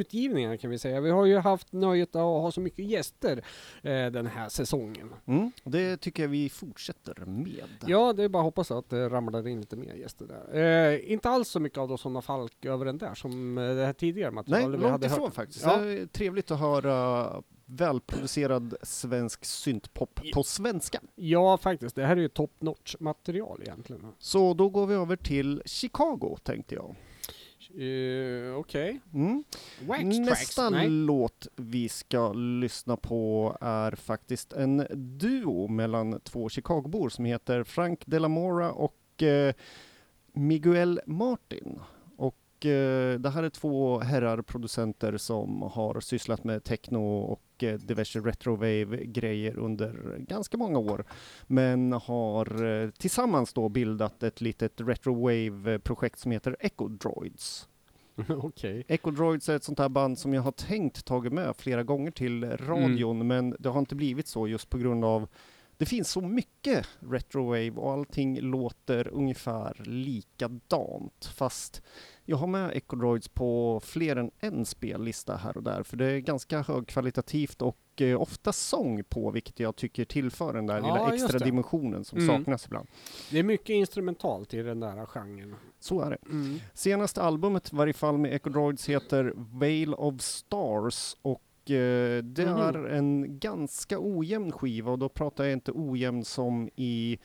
utgivningar 0.00 0.56
kan 0.56 0.70
vi 0.70 0.78
säga. 0.78 1.00
Vi 1.00 1.10
har 1.10 1.26
ju 1.26 1.38
haft 1.38 1.72
nöjet 1.72 2.08
att 2.16 2.22
ha 2.22 2.50
så 2.50 2.60
mycket 2.60 2.84
gäster 2.84 3.44
eh, 3.82 4.06
den 4.06 4.26
här 4.26 4.48
säsongen. 4.48 5.14
Mm, 5.26 5.52
det 5.64 5.96
tycker 5.96 6.22
jag 6.22 6.28
vi 6.30 6.48
fortsätter 6.48 7.24
med. 7.26 7.64
Ja, 7.86 8.12
det 8.12 8.24
är 8.24 8.28
bara 8.28 8.38
att 8.38 8.44
hoppas 8.44 8.70
att 8.70 8.90
det 8.90 9.08
ramlar 9.08 9.48
in 9.48 9.60
lite 9.60 9.76
mer 9.76 9.94
gäster 9.94 10.26
där. 10.26 10.90
Eh, 10.92 11.12
inte 11.12 11.30
alls 11.30 11.48
så 11.48 11.60
mycket 11.60 11.78
av 11.78 11.88
då 11.88 11.96
sådana 11.96 12.22
Falk 12.22 12.64
över 12.64 12.84
den 12.84 12.98
där 12.98 13.14
som 13.14 13.58
eh, 13.58 13.74
det 13.74 13.86
här 13.86 13.92
tidigare 13.92 14.30
Nej, 14.30 14.34
materialet 14.34 14.78
vi 14.78 14.82
långt 14.82 14.92
hade 14.92 15.06
ifrån 15.06 15.20
hört. 15.24 15.34
faktiskt. 15.34 15.64
Ja. 15.64 15.78
Trevligt 16.12 16.50
att 16.50 16.60
höra 16.60 17.26
välproducerad 17.70 18.74
svensk 18.82 19.44
syntpop 19.44 20.20
på 20.34 20.42
svenska. 20.42 21.00
Ja, 21.14 21.58
faktiskt. 21.58 21.96
Det 21.96 22.06
här 22.06 22.16
är 22.16 22.20
ju 22.20 22.28
top 22.28 22.52
notch 22.58 22.96
material 23.00 23.62
egentligen. 23.62 24.06
Så 24.18 24.54
då 24.54 24.68
går 24.68 24.86
vi 24.86 24.94
över 24.94 25.16
till 25.16 25.62
Chicago 25.64 26.36
tänkte 26.42 26.74
jag. 26.74 26.96
Uh, 27.78 28.56
Okej. 28.56 29.00
Mm. 29.14 29.44
Wax 29.86 30.02
Nästa? 30.02 30.70
Nej. 30.70 30.88
låt 30.88 31.48
vi 31.56 31.88
ska 31.88 32.32
lyssna 32.32 32.96
på 32.96 33.56
är 33.60 33.92
faktiskt 33.92 34.52
en 34.52 34.86
duo 35.18 35.68
mellan 35.68 36.20
två 36.20 36.48
Chicagobor 36.48 37.08
som 37.08 37.24
heter 37.24 37.64
Frank 37.64 38.06
Delamora 38.06 38.72
och 38.72 39.22
eh, 39.22 39.54
Miguel 40.32 41.00
Martin. 41.06 41.80
Och 42.16 42.66
eh, 42.66 43.18
det 43.18 43.30
här 43.30 43.42
är 43.42 43.50
två 43.50 43.98
herrar 43.98 44.42
producenter 44.42 45.16
som 45.16 45.62
har 45.62 46.00
sysslat 46.00 46.44
med 46.44 46.64
techno 46.64 47.18
och 47.18 47.42
eh, 47.62 47.74
diverse 47.74 48.20
retrowave-grejer 48.20 49.58
under 49.58 50.16
ganska 50.18 50.56
många 50.56 50.78
år. 50.78 51.04
Men 51.46 51.92
har 51.92 52.64
eh, 52.64 52.90
tillsammans 52.90 53.52
då 53.52 53.68
bildat 53.68 54.22
ett 54.22 54.40
litet 54.40 54.80
retrowave-projekt 54.80 56.18
som 56.18 56.32
heter 56.32 56.56
Echo 56.60 56.88
Droids. 56.88 57.68
Okej. 58.28 58.84
Echo 58.88 59.10
Droids 59.10 59.48
är 59.48 59.56
ett 59.56 59.64
sånt 59.64 59.78
här 59.78 59.88
band 59.88 60.18
som 60.18 60.34
jag 60.34 60.42
har 60.42 60.52
tänkt 60.52 61.04
tagit 61.04 61.32
med 61.32 61.56
flera 61.56 61.82
gånger 61.82 62.10
till 62.10 62.44
radion, 62.44 63.26
men 63.26 63.56
det 63.58 63.68
har 63.68 63.78
inte 63.78 63.94
blivit 63.94 64.26
så 64.26 64.48
just 64.48 64.70
på 64.70 64.78
grund 64.78 65.04
av 65.04 65.28
det 65.80 65.86
finns 65.86 66.10
så 66.10 66.20
mycket 66.20 66.86
retrowave 67.00 67.70
och 67.70 67.92
allting 67.92 68.40
låter 68.40 69.08
ungefär 69.08 69.82
likadant. 69.84 71.32
Fast 71.34 71.82
jag 72.30 72.36
har 72.36 72.46
med 72.46 72.70
Echo 72.76 72.96
Droids 72.96 73.28
på 73.28 73.80
fler 73.84 74.16
än 74.16 74.30
en 74.40 74.64
spellista 74.66 75.36
här 75.36 75.56
och 75.56 75.62
där, 75.62 75.82
för 75.82 75.96
det 75.96 76.04
är 76.06 76.18
ganska 76.18 76.62
högkvalitativt 76.62 77.62
och 77.62 77.78
eh, 78.00 78.20
ofta 78.22 78.52
sång 78.52 79.04
på, 79.04 79.30
vilket 79.30 79.60
jag 79.60 79.76
tycker 79.76 80.04
tillför 80.04 80.52
den 80.52 80.66
där 80.66 80.76
Ja, 80.78 80.82
lilla 80.82 81.14
extra 81.14 81.38
dimensionen 81.38 82.04
som 82.04 82.18
Mm. 82.18 82.28
saknas 82.38 82.66
ibland. 82.66 82.88
Det 83.30 83.38
är 83.38 83.42
mycket 83.42 83.70
instrumentalt 83.70 84.54
i 84.54 84.62
den 84.62 84.80
där 84.80 85.06
genren. 85.06 85.54
Så 85.80 86.00
är 86.00 86.10
det. 86.10 86.18
Mm. 86.30 86.58
Senaste 86.74 87.22
albumet, 87.22 87.72
i 87.72 87.76
varje 87.76 87.92
fall 87.92 88.18
med 88.18 88.34
Echo 88.34 88.50
Droids, 88.50 88.88
heter 88.88 89.32
Veil 89.58 89.94
of 89.94 90.20
Stars 90.20 91.16
och 91.22 91.42
eh, 91.70 92.22
det 92.24 92.46
Mhm. 92.46 92.56
är 92.60 92.88
en 92.88 93.38
ganska 93.38 93.96
ojämn 94.00 94.52
skiva 94.52 94.90
och 94.92 94.98
då 94.98 95.08
pratar 95.08 95.44
jag 95.44 95.52
inte 95.52 95.72
ojämn 95.74 96.24
som 96.24 96.68
i 96.76 97.18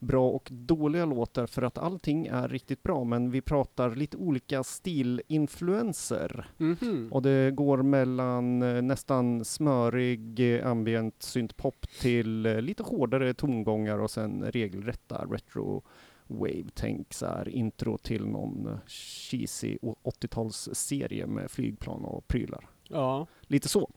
bra 0.00 0.28
och 0.30 0.48
dåliga 0.52 1.04
låtar 1.04 1.46
för 1.46 1.62
att 1.62 1.78
allting 1.78 2.26
är 2.26 2.48
riktigt 2.48 2.82
bra 2.82 3.04
men 3.04 3.30
vi 3.30 3.40
pratar 3.40 3.94
lite 3.94 4.16
olika 4.16 4.62
stilinfluenser 4.62 6.50
Mhm. 6.58 7.08
och 7.12 7.22
det 7.22 7.50
går 7.50 7.82
mellan 7.82 8.62
eh, 8.62 8.82
nästan 8.82 9.44
smörig 9.44 10.54
eh, 10.56 10.66
ambient 10.70 11.22
syntpop 11.22 11.86
till 12.00 12.46
eh, 12.46 12.60
lite 12.60 12.82
hårdare 12.82 13.34
tongångar 13.34 13.98
och 13.98 14.10
sen 14.10 14.44
regelrätta 14.52 15.24
retro 15.30 15.82
wave 16.26 16.64
tänk 16.74 17.14
så 17.14 17.26
här 17.26 17.48
intro 17.48 17.98
till 17.98 18.26
någon 18.26 18.78
cheesy 18.86 19.78
80-talsserie 20.04 21.26
med 21.26 21.50
flygplan 21.50 22.04
och 22.04 22.28
prylar. 22.28 22.68
Ja. 22.88 23.26
Lite 23.42 23.68
så. 23.68 23.90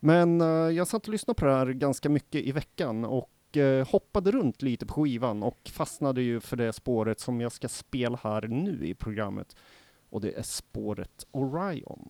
Men 0.00 0.40
jag 0.74 0.86
satt 0.88 1.06
och 1.06 1.12
lyssnade 1.12 1.38
på 1.40 1.46
det 1.46 1.52
här 1.54 1.66
ganska 1.66 2.08
mycket 2.08 2.42
i 2.42 2.52
veckan 2.52 3.04
och 3.04 3.30
eh, 3.56 3.88
hoppade 3.88 4.30
runt 4.30 4.62
lite 4.62 4.86
på 4.86 4.94
skivan 4.94 5.42
och 5.42 5.70
fastnade 5.72 6.22
ju 6.22 6.40
för 6.40 6.56
det 6.56 6.72
spåret 6.72 7.20
som 7.20 7.40
jag 7.40 7.52
ska 7.52 7.68
spela 7.68 8.18
här 8.22 8.48
nu 8.48 8.86
i 8.86 8.94
programmet. 8.94 9.56
Och 10.10 10.20
det 10.20 10.32
är 10.32 10.42
spåret 10.42 11.26
Orion. 11.30 12.08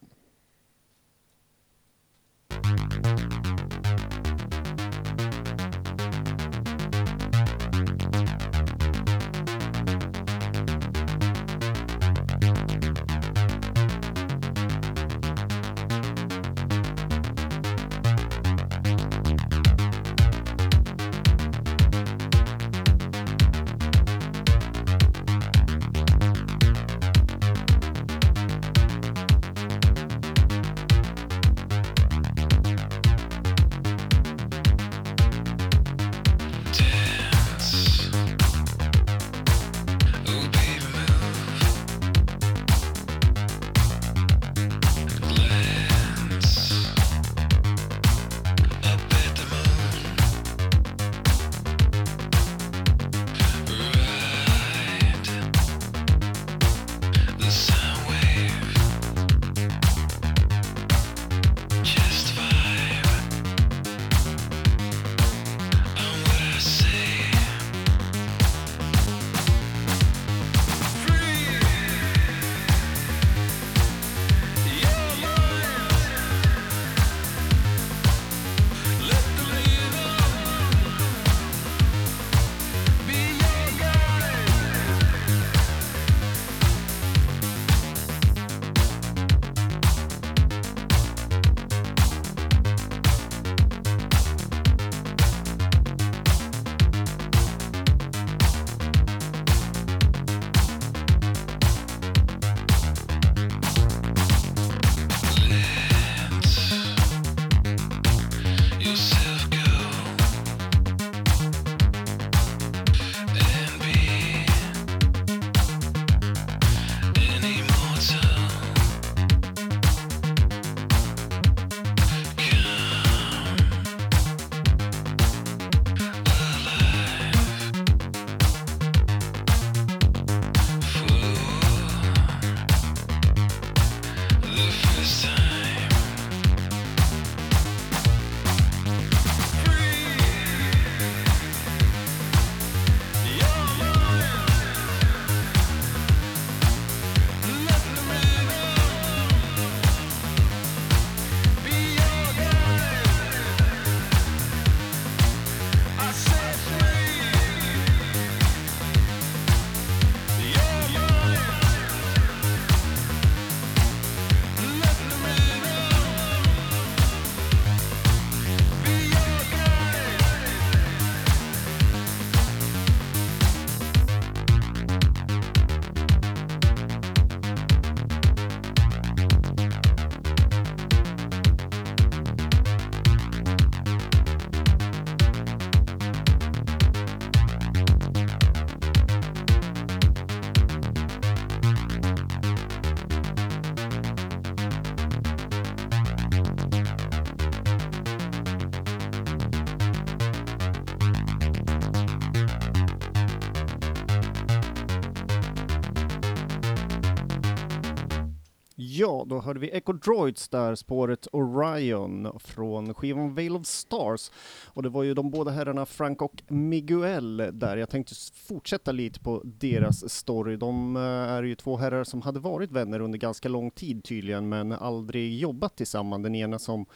Ja, 209.01 209.25
då 209.29 209.41
hörde 209.41 209.61
vi 209.61 209.71
Echo 209.71 209.93
Droids 209.93 210.49
där, 210.49 210.75
spåret 210.75 211.27
Orion 211.33 212.39
från 212.41 212.95
skivan 212.95 213.35
Veil 213.35 213.57
of 213.57 213.67
Stars. 213.67 214.31
Och 214.67 214.83
det 214.83 214.89
var 214.89 215.03
ju 215.03 215.15
de 215.15 215.31
båda 215.31 215.51
herrarna 215.51 215.87
Frank 215.87 216.23
och 216.23 216.43
Miguel 216.49 217.37
där. 217.53 217.77
Jag 217.77 217.91
tänkte 217.91 218.15
fortsätta 218.35 218.93
lite 218.93 219.21
på 219.21 219.43
deras 219.45 220.13
story. 220.13 220.57
De 220.57 220.97
eh, 220.97 221.03
är 221.03 221.43
ju 221.43 221.55
två 221.55 221.77
herrar 221.77 222.05
som 222.05 222.23
hade 222.23 222.41
varit 222.41 222.71
vänner 222.73 223.01
under 223.01 223.19
ganska 223.19 223.49
lång 223.49 223.71
tid 223.71 224.05
tydligen, 224.05 224.49
men 224.49 224.73
aldrig 224.73 225.39
jobbat 225.39 225.77
tillsammans. 225.77 226.23
Den 226.23 226.35
ena 226.35 226.59
som 226.59 226.87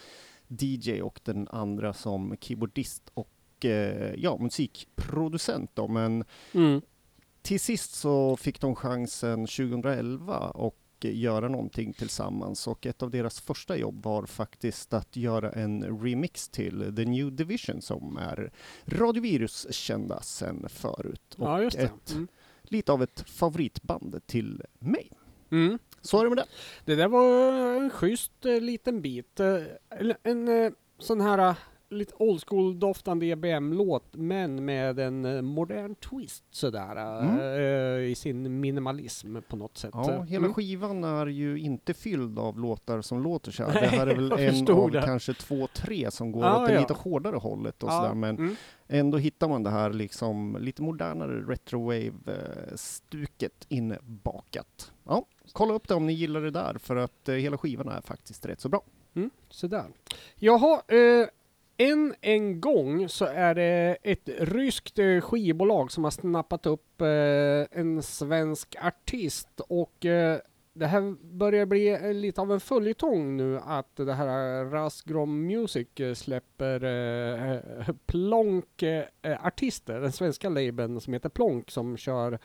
DJ 0.48 1.02
och 1.02 1.20
den 1.24 1.48
andra 1.48 1.92
som 1.92 2.36
keyboardist 2.40 3.10
och 3.14 3.64
eh, 3.64 4.14
ja, 4.16 4.38
musikproducent 4.40 5.70
då. 5.74 5.88
Men 5.88 6.24
Mm. 6.52 6.80
till 7.42 7.60
sist 7.60 7.94
så 7.94 8.36
fick 8.36 8.60
de 8.60 8.74
chansen 8.74 9.46
2011 9.46 10.38
och 10.38 10.76
göra 11.12 11.48
någonting 11.48 11.92
tillsammans 11.92 12.66
och 12.66 12.86
ett 12.86 13.02
av 13.02 13.10
deras 13.10 13.40
första 13.40 13.76
jobb 13.76 14.02
var 14.04 14.26
faktiskt 14.26 14.92
att 14.94 15.16
göra 15.16 15.50
en 15.52 16.00
remix 16.02 16.48
till 16.48 16.92
The 16.96 17.04
New 17.04 17.32
Division 17.36 17.82
som 17.82 18.16
är 18.16 18.50
Radio 18.86 19.22
Virus 19.22 19.66
kända 19.74 20.20
sen 20.22 20.66
förut 20.68 21.34
och 21.38 21.46
Ja, 21.48 21.62
ett, 21.62 22.10
Mm. 22.12 22.28
lite 22.62 22.92
av 22.92 23.02
ett 23.02 23.24
favoritband 23.30 24.26
till 24.26 24.62
mig. 24.78 25.10
Mm. 25.50 25.78
Så 26.00 26.18
är 26.20 26.24
det 26.24 26.28
med 26.30 26.38
det. 26.38 26.46
Det 26.84 26.94
där 26.94 27.08
var 27.08 27.52
en 27.76 27.90
schysst 27.90 28.46
eh, 28.46 28.60
liten 28.60 29.02
bit. 29.02 29.40
Eh, 29.40 29.56
en 30.22 30.48
eh, 30.48 30.72
sån 30.98 31.20
här 31.20 31.38
eh, 31.38 31.56
lite 31.94 32.14
old 32.18 32.42
school 32.48 32.78
doftande 32.78 33.26
EBM-låt 33.26 34.04
men 34.12 34.64
med 34.64 34.98
en 34.98 35.24
eh, 35.24 35.42
modern 35.42 35.94
twist 35.94 36.44
sådär 36.50 37.20
Mm. 37.22 37.38
eh, 37.40 38.10
i 38.10 38.14
sin 38.14 38.60
minimalism 38.60 39.36
på 39.48 39.56
något 39.56 39.78
sätt. 39.78 39.90
Ja, 39.94 40.22
hela 40.22 40.44
Mm. 40.44 40.54
skivan 40.54 41.04
är 41.04 41.26
ju 41.26 41.58
inte 41.58 41.94
fylld 41.94 42.38
av 42.38 42.58
låtar 42.58 43.00
som 43.02 43.22
låter 43.22 43.52
så 43.52 43.64
här. 43.64 43.72
Det 43.80 43.86
här 43.86 44.06
är 44.06 44.14
väl 44.14 44.32
en 44.32 44.68
av 44.76 44.90
det. 44.90 45.02
kanske 45.02 45.34
två, 45.34 45.66
tre 45.66 46.10
som 46.10 46.32
går 46.32 46.44
Ja, 46.44 46.62
åt 46.62 46.68
det 46.68 46.74
ja. 46.74 46.80
lite 46.80 46.94
hårdare 46.94 47.36
hållet 47.36 47.82
och 47.82 47.88
Ja, 47.88 47.92
sådär. 48.00 48.14
Men 48.14 48.36
mm. 48.38 48.56
ändå 48.88 49.18
hittar 49.18 49.48
man 49.48 49.62
det 49.62 49.70
här 49.70 49.92
liksom 49.92 50.56
lite 50.60 50.82
modernare 50.82 51.40
retrowave-stuket 51.42 53.66
inbakat. 53.68 54.92
Ja, 55.04 55.26
kolla 55.52 55.74
upp 55.74 55.88
det 55.88 55.94
om 55.94 56.06
ni 56.06 56.12
gillar 56.12 56.40
det 56.40 56.50
där 56.50 56.76
för 56.78 56.96
att 56.96 57.28
eh, 57.28 57.34
hela 57.34 57.58
skivan 57.58 57.88
är 57.88 58.00
faktiskt 58.00 58.46
rätt 58.46 58.60
så 58.60 58.68
bra. 58.68 58.82
Mm, 59.14 59.30
sådär. 59.50 59.84
Jaha, 60.36 60.82
eh, 60.88 61.26
än 61.76 62.14
en 62.20 62.60
gång 62.60 63.08
så 63.08 63.24
är 63.24 63.54
det 63.54 63.96
ett 64.02 64.28
ryskt 64.38 64.98
eh, 64.98 65.20
skivbolag 65.20 65.92
som 65.92 66.04
har 66.04 66.10
snappat 66.10 66.66
upp 66.66 67.00
eh, 67.00 67.78
en 67.80 68.02
svensk 68.02 68.76
artist 68.80 69.60
och 69.68 70.04
eh, 70.04 70.38
det 70.74 70.86
här 70.86 71.16
börjar 71.36 71.66
bli 71.66 72.14
lite 72.14 72.40
av 72.40 72.52
en 72.52 72.60
följetong 72.60 73.36
nu 73.36 73.58
att 73.58 73.96
det 73.96 74.12
här 74.12 74.64
Rasgrom 74.64 75.46
Music 75.46 75.88
släpper 76.14 76.84
eh, 76.84 77.60
Plonk 78.06 78.82
eh, 78.82 79.46
artister, 79.46 80.00
den 80.00 80.12
svenska 80.12 80.48
labeln 80.48 81.00
som 81.00 81.12
heter 81.12 81.28
Plonk 81.28 81.70
som 81.70 81.96
kör 81.96 82.38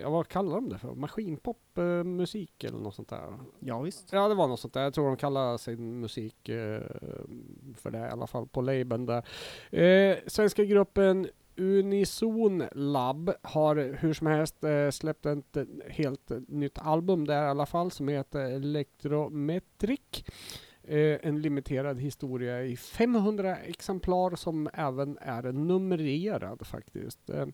ja, 0.00 0.10
vad 0.10 0.28
kallar 0.28 0.54
de 0.54 0.68
det 0.68 0.78
för? 0.78 0.94
Maskinpop 0.94 1.78
eh, 1.78 1.82
eller 1.82 2.78
något 2.78 2.94
sånt 2.94 3.08
där. 3.08 3.38
Ja, 3.60 3.80
visst. 3.80 4.12
Ja, 4.12 4.28
det 4.28 4.34
var 4.34 4.48
något 4.48 4.60
sånt 4.60 4.74
där. 4.74 4.82
Jag 4.82 4.94
tror 4.94 5.06
de 5.06 5.16
kallar 5.16 5.56
sin 5.56 6.00
musik 6.00 6.48
eh, 6.48 6.80
för 7.76 7.90
det 7.90 7.98
i 7.98 8.10
alla 8.10 8.26
fall 8.26 8.46
på 8.46 8.60
labeln 8.60 9.06
där. 9.06 9.24
Eh, 9.70 10.18
svenska 10.26 10.64
gruppen 10.64 11.28
Unison 11.56 12.64
Lab 12.72 13.32
har 13.42 13.96
hur 14.00 14.12
som 14.12 14.26
helst 14.26 14.64
eh, 14.64 14.90
släppt 14.90 15.26
ett 15.26 15.56
eh, 15.56 15.64
helt 15.88 16.30
eh, 16.30 16.38
nytt 16.48 16.78
album 16.78 17.26
där 17.26 17.46
i 17.46 17.48
alla 17.48 17.66
fall 17.66 17.90
som 17.90 18.08
heter 18.08 18.40
Electrometric. 18.40 20.24
Eh, 20.84 21.18
en 21.22 21.42
limiterad 21.42 22.00
historia 22.00 22.62
i 22.62 22.76
500 22.76 23.56
exemplar 23.56 24.36
som 24.36 24.68
även 24.74 25.18
är 25.20 25.52
numrerad 25.52 26.66
faktiskt. 26.66 27.30
Eh, 27.30 27.46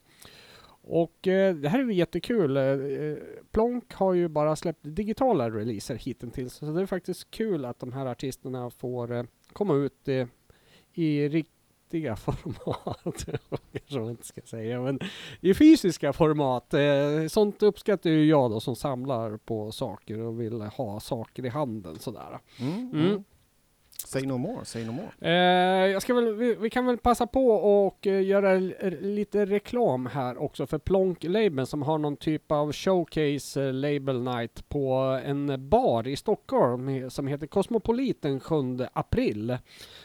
och 0.89 1.29
eh, 1.29 1.55
det 1.55 1.69
här 1.69 1.79
är 1.79 1.85
ju 1.85 1.95
jättekul. 1.95 2.57
Eh, 2.57 2.63
eh, 2.63 3.17
Plonk 3.51 3.95
har 3.95 4.13
ju 4.15 4.29
bara 4.29 4.57
släppt 4.57 4.81
digitala 4.83 5.51
releaser 5.51 5.95
hittills. 5.95 6.55
Så 6.55 6.65
det 6.67 6.81
är 6.83 6.87
faktiskt 6.87 7.31
kul 7.31 7.65
att 7.65 7.79
de 7.79 7.93
här 7.93 8.07
artisterna 8.07 8.71
får 8.71 9.13
eh, 9.13 9.25
komma 9.53 9.75
ut 9.75 10.09
eh, 10.09 10.27
i 10.95 11.29
riktiga 11.29 12.17
format. 12.17 13.27
Kanske 13.73 13.99
man 14.01 14.11
inte 14.11 14.27
ska 14.27 14.41
säga. 14.41 14.81
Men 14.81 15.01
i 15.41 15.55
fysiska 15.55 16.13
format. 16.13 16.75
Eh, 16.75 17.27
sånt 17.29 17.63
uppskattar 17.63 18.11
ju 18.11 18.25
jag 18.27 18.51
då 18.51 18.61
som 18.61 18.77
samlar 18.77 19.37
på 19.37 19.73
saker 19.73 20.19
och 20.19 20.41
vill 20.41 20.61
ha 20.61 21.01
saker 21.01 21.47
i 21.47 21.49
handen 21.49 21.99
sådär. 21.99 22.39
Mm, 22.61 22.91
Mm. 22.93 23.25
Say 24.05 24.23
no 24.23 24.39
more, 24.39 24.65
say 24.65 24.85
no 24.85 24.93
more. 24.93 25.09
Eh, 25.21 25.91
jag 25.93 26.03
ska 26.03 26.15
väl, 26.15 26.35
vi, 26.35 26.55
vi 26.55 26.71
kan 26.71 26.87
väl 26.87 26.99
passa 26.99 27.27
på 27.27 27.49
och 27.51 28.07
eh, 28.07 28.23
göra 28.23 28.55
lite 29.01 29.47
reklam 29.47 30.07
här 30.07 30.43
också 30.43 30.67
för 30.67 30.79
Plonk 30.79 31.25
Label 31.25 31.67
som 31.67 31.83
har 31.83 31.99
någon 31.99 32.17
typ 32.17 32.53
av 32.53 32.73
showcase 32.73 33.63
eh, 33.63 33.73
label 33.73 34.23
night 34.23 34.69
på 34.69 34.93
en 35.25 35.69
bar 35.69 36.09
i 36.09 36.17
Stockholm 36.17 37.11
som 37.11 37.27
heter 37.27 37.47
Cosmopolit 37.47 38.23
den 38.23 38.41
7 38.41 38.57
april. 38.93 39.59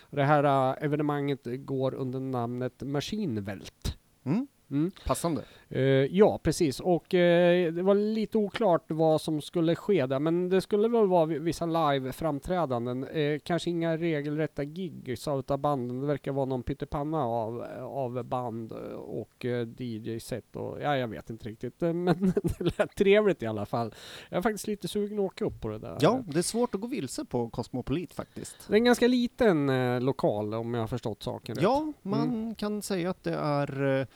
Det 0.10 0.24
här 0.24 0.44
eh, 0.44 0.86
evenemanget 0.86 1.41
går 1.44 1.94
under 1.94 2.20
namnet 2.20 2.82
Maskinvält. 2.82 3.98
Mm. 4.26 4.48
Mm. 4.74 4.91
Passande. 5.05 5.41
Eh, 5.69 5.82
ja, 6.05 6.39
precis. 6.43 6.80
Och 6.80 7.13
eh, 7.13 7.74
det 7.74 7.82
var 7.84 7.95
lite 7.95 8.38
oklart 8.38 8.84
vad 8.88 9.21
som 9.21 9.41
skulle 9.41 9.76
ske 9.76 10.05
där, 10.05 10.19
men 10.19 10.49
det 10.49 10.61
skulle 10.61 10.88
väl 10.88 11.07
vara 11.07 11.26
vi- 11.26 11.39
vissa 11.39 11.65
live-framträdanden. 11.65 13.03
Eh, 13.03 13.39
kanske 13.39 13.69
inga 13.69 13.97
regelrätta 13.97 14.63
gig 14.63 15.09
utav 15.09 15.57
banden. 15.59 15.99
Det 16.01 16.07
verkar 16.07 16.32
vara 16.32 16.45
någon 16.45 16.63
pyttipanna 16.63 17.24
av, 17.26 17.63
av 17.82 18.24
band 18.24 18.71
och 18.97 19.45
DJ-set 19.78 20.55
och 20.55 20.82
ja, 20.82 20.97
jag 20.97 21.07
vet 21.07 21.30
inte 21.30 21.49
riktigt. 21.49 21.82
Men 21.82 22.05
det 22.59 22.78
lät 22.80 22.95
trevligt 22.95 23.43
i 23.43 23.45
alla 23.45 23.65
fall. 23.65 23.93
Jag 24.30 24.38
är 24.38 24.41
faktiskt 24.41 24.67
lite 24.67 24.88
sugen 24.88 25.19
att 25.19 25.26
åka 25.26 25.45
upp 25.45 25.61
på 25.61 25.67
det 25.69 25.80
där. 25.80 25.97
Ja, 26.01 26.24
det 26.28 26.38
är 26.38 26.43
svårt 26.43 26.76
att 26.76 26.82
gå 26.82 26.88
vilse 26.88 27.26
på 27.26 27.49
Cosmopolit 27.49 28.13
faktiskt. 28.13 28.67
Det 28.67 28.74
är 28.74 28.78
en 28.78 28.84
ganska 28.84 29.07
liten 29.07 29.71
lokal 30.05 30.53
om 30.53 30.74
jag 30.74 30.82
har 30.82 30.88
förstått 30.88 31.24
saken 31.24 31.55
rätt. 31.55 31.63
Ja, 31.63 31.93
man 32.01 32.55
kan 32.55 32.82
säga 32.82 33.09
att 33.09 33.24
det 33.24 33.34
är 33.36 34.07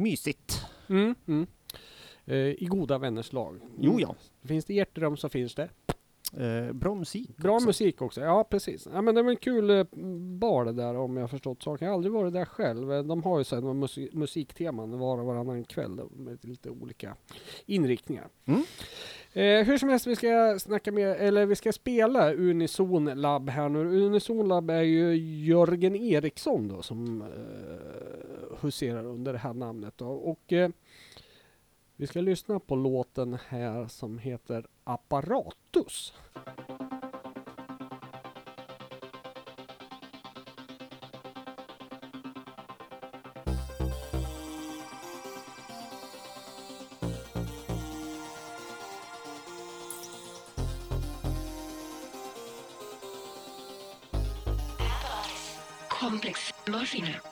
mysigt. 0.00 0.62
Mm, 0.88 1.14
mm. 1.26 1.46
Eh, 2.26 2.36
I 2.36 2.66
goda 2.70 2.98
vänners 2.98 3.32
lag. 3.32 3.60
Jo, 3.78 4.00
ja. 4.00 4.14
Finns 4.42 4.64
det 4.64 4.74
hjärterum 4.74 5.16
så 5.16 5.28
finns 5.28 5.54
det. 5.54 5.68
Eh, 6.36 6.72
bra 6.72 6.94
musik 6.94 7.36
Bra 7.36 7.54
också. 7.54 7.66
musik 7.66 8.02
också, 8.02 8.20
ja 8.20 8.44
precis. 8.44 8.88
Ja, 8.92 9.02
men 9.02 9.14
det 9.14 9.22
var 9.22 9.30
en 9.30 9.36
kul 9.36 9.70
eh, 9.70 9.84
bar 10.38 10.64
det 10.64 10.72
där 10.72 10.96
om 10.96 11.16
jag 11.16 11.30
förstått 11.30 11.62
saken. 11.62 11.86
Jag 11.86 11.92
har 11.92 11.94
aldrig 11.96 12.12
varit 12.12 12.32
där 12.32 12.44
själv. 12.44 12.92
Eh, 12.92 13.02
De 13.02 13.22
har 13.22 13.38
ju 13.38 13.44
sen 13.44 13.78
musik 13.78 14.12
musikteman 14.12 14.98
var 14.98 15.18
och 15.18 15.26
varannan 15.26 15.64
kväll 15.64 15.96
då, 15.96 16.08
med 16.16 16.38
lite 16.44 16.70
olika 16.70 17.16
inriktningar. 17.66 18.28
Mm. 18.44 18.62
Eh, 19.32 19.64
hur 19.64 19.78
som 19.78 19.88
helst, 19.88 20.06
vi 20.06 20.16
ska 20.16 20.58
snacka 20.58 20.92
med, 20.92 21.16
eller 21.16 21.46
vi 21.46 21.56
ska 21.56 21.72
spela 21.72 22.32
Unison 22.32 23.04
Lab 23.04 23.48
här 23.48 23.68
nu. 23.68 23.78
Unison 23.78 24.48
Lab 24.48 24.70
är 24.70 24.82
ju 24.82 25.14
Jörgen 25.44 25.96
Eriksson 25.96 26.68
då 26.68 26.82
som 26.82 27.22
eh, 27.22 28.58
huserar 28.60 29.06
under 29.06 29.32
det 29.32 29.38
här 29.38 29.54
namnet 29.54 29.94
då. 29.96 30.08
Och 30.08 30.52
eh, 30.52 30.70
vi 31.96 32.06
ska 32.06 32.20
lyssna 32.20 32.60
på 32.60 32.76
låten 32.76 33.38
här 33.48 33.86
som 33.86 34.18
heter 34.18 34.66
Apparatus. 34.84 36.14
complex 56.00 56.50
morphine 56.66 57.29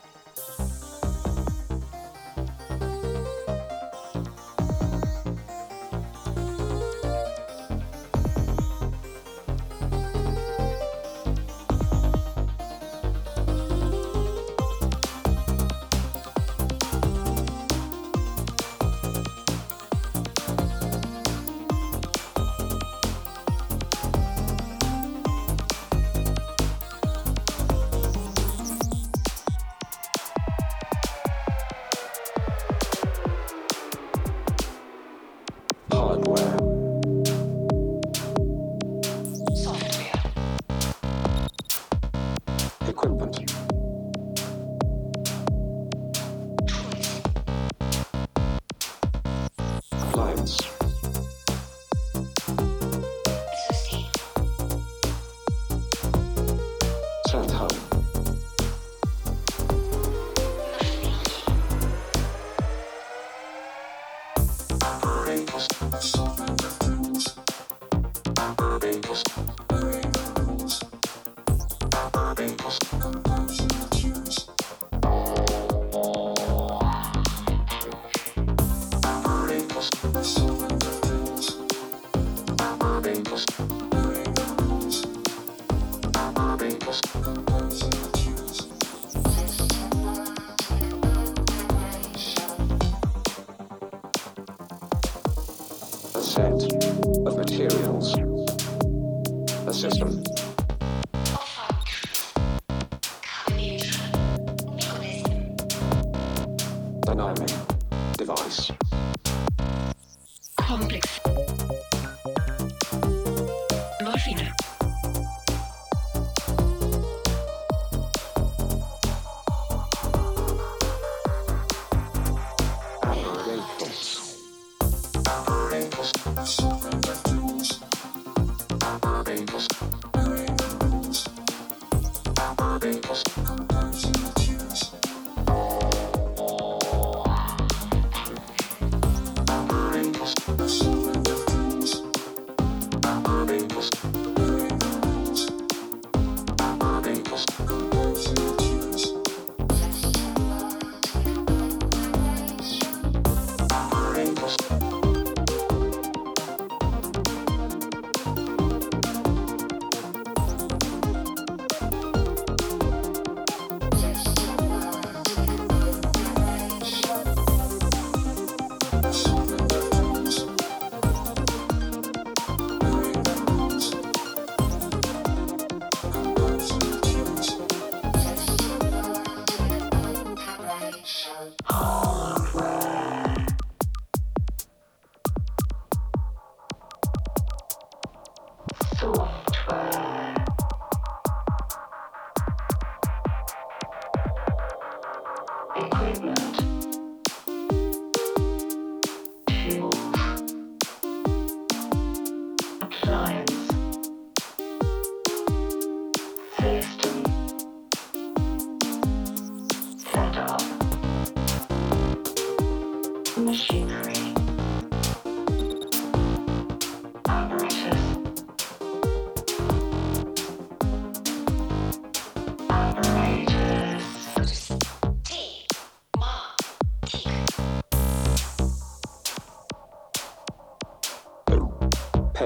system. 99.79 100.38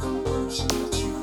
Vi 0.00 1.19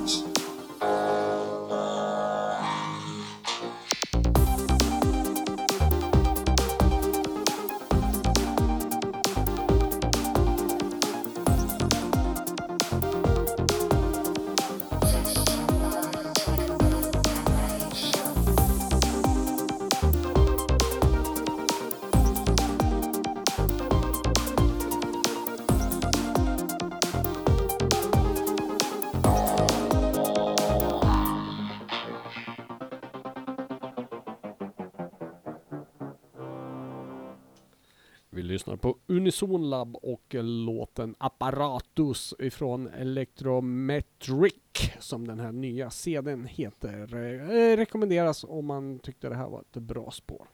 Unison 39.27 39.69
Lab 39.69 39.95
och 39.95 40.35
låten 40.39 41.15
Apparatus 41.17 42.33
ifrån 42.39 42.87
Electrometric 42.87 44.53
som 44.99 45.27
den 45.27 45.39
här 45.39 45.51
nya 45.51 45.89
CDn 45.89 46.45
heter. 46.45 47.15
Eh, 47.15 47.77
rekommenderas 47.77 48.43
om 48.43 48.65
man 48.65 48.99
tyckte 48.99 49.29
det 49.29 49.35
här 49.35 49.49
var 49.49 49.61
ett 49.61 49.81
bra 49.81 50.11
spår. 50.11 50.47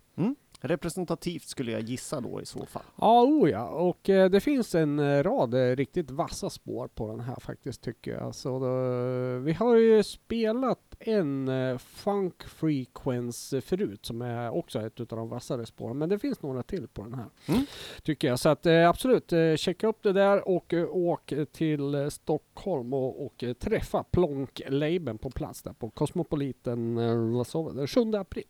Representativt 0.59 1.43
skulle 1.43 1.71
jag 1.71 1.82
gissa 1.82 2.21
då 2.21 2.41
i 2.41 2.45
så 2.45 2.65
fall. 2.65 2.84
Ja, 2.95 3.24
oh 3.24 3.49
ja. 3.49 3.67
och 3.67 4.09
eh, 4.09 4.30
det 4.30 4.39
finns 4.39 4.76
en 4.76 5.24
rad 5.24 5.53
eh, 5.53 5.76
riktigt 5.76 6.11
vassa 6.11 6.49
spår 6.49 6.88
på 6.88 7.07
den 7.11 7.19
här 7.19 7.39
faktiskt 7.39 7.82
tycker 7.82 8.11
jag. 8.11 8.36
Så 8.36 8.59
då, 8.59 9.39
vi 9.39 9.53
har 9.53 9.76
ju 9.76 10.03
spelat 10.03 10.92
en 11.07 11.47
eh, 11.47 11.77
Funk 11.77 12.43
Frequence 12.43 13.61
förut 13.61 14.05
som 14.05 14.21
är 14.21 14.49
också 14.49 14.79
ett 14.81 14.99
utav 14.99 15.17
de 15.19 15.29
vassare 15.29 15.65
spåren. 15.65 15.97
Men 15.97 16.09
det 16.09 16.19
finns 16.19 16.41
några 16.41 16.63
till 16.63 16.87
på 16.87 17.03
den 17.03 17.13
här. 17.13 17.25
Mm. 17.45 17.65
Tycker 18.03 18.27
jag. 18.27 18.39
Så 18.39 18.49
att 18.49 18.65
eh, 18.65 18.89
absolut, 18.89 19.33
eh, 19.33 19.55
checka 19.55 19.87
upp 19.87 20.03
det 20.03 20.13
där 20.13 20.47
och 20.47 20.73
eh, 20.73 20.87
åk 20.91 21.33
till 21.51 21.95
eh, 21.95 22.09
Stockholm 22.09 22.93
och, 22.93 23.25
och 23.25 23.43
eh, 23.43 23.53
träffa 23.53 24.03
Plonk-labeln 24.11 25.17
på 25.17 25.29
plats 25.31 25.61
där 25.61 25.73
på 25.73 25.89
Cosmopoliten 25.89 26.97
eh, 26.97 27.43
den 27.73 27.87
7 27.87 28.13
april. 28.15 28.45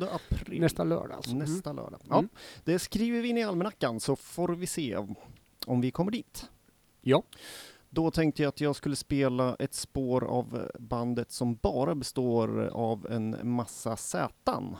7 0.00 0.06
april. 0.12 0.60
Nästa 0.60 0.84
lördag 0.84 1.12
alltså. 1.16 1.30
Mm. 1.30 1.42
Nästa 1.48 1.72
lördag. 1.72 2.00
Ja, 2.08 2.18
Mm. 2.18 2.28
det 2.64 2.78
skriver 2.78 3.20
vi 3.20 3.28
in 3.28 3.38
i 3.38 3.42
almanackan 3.44 4.00
så 4.00 4.16
får 4.16 4.48
vi 4.48 4.66
se 4.66 4.96
om, 4.96 5.14
om 5.66 5.80
vi 5.80 5.90
kommer 5.90 6.10
dit. 6.12 6.50
Ja. 7.02 7.22
Då 7.92 8.10
tänkte 8.10 8.42
jag 8.42 8.48
att 8.48 8.60
jag 8.60 8.76
skulle 8.76 8.96
spela 8.96 9.56
ett 9.58 9.74
spår 9.74 10.24
av 10.24 10.68
bandet 10.78 11.30
som 11.32 11.54
bara 11.54 11.94
består 11.94 12.70
av 12.72 13.06
en 13.10 13.36
massa 13.42 13.96
Z:n. 13.96 14.76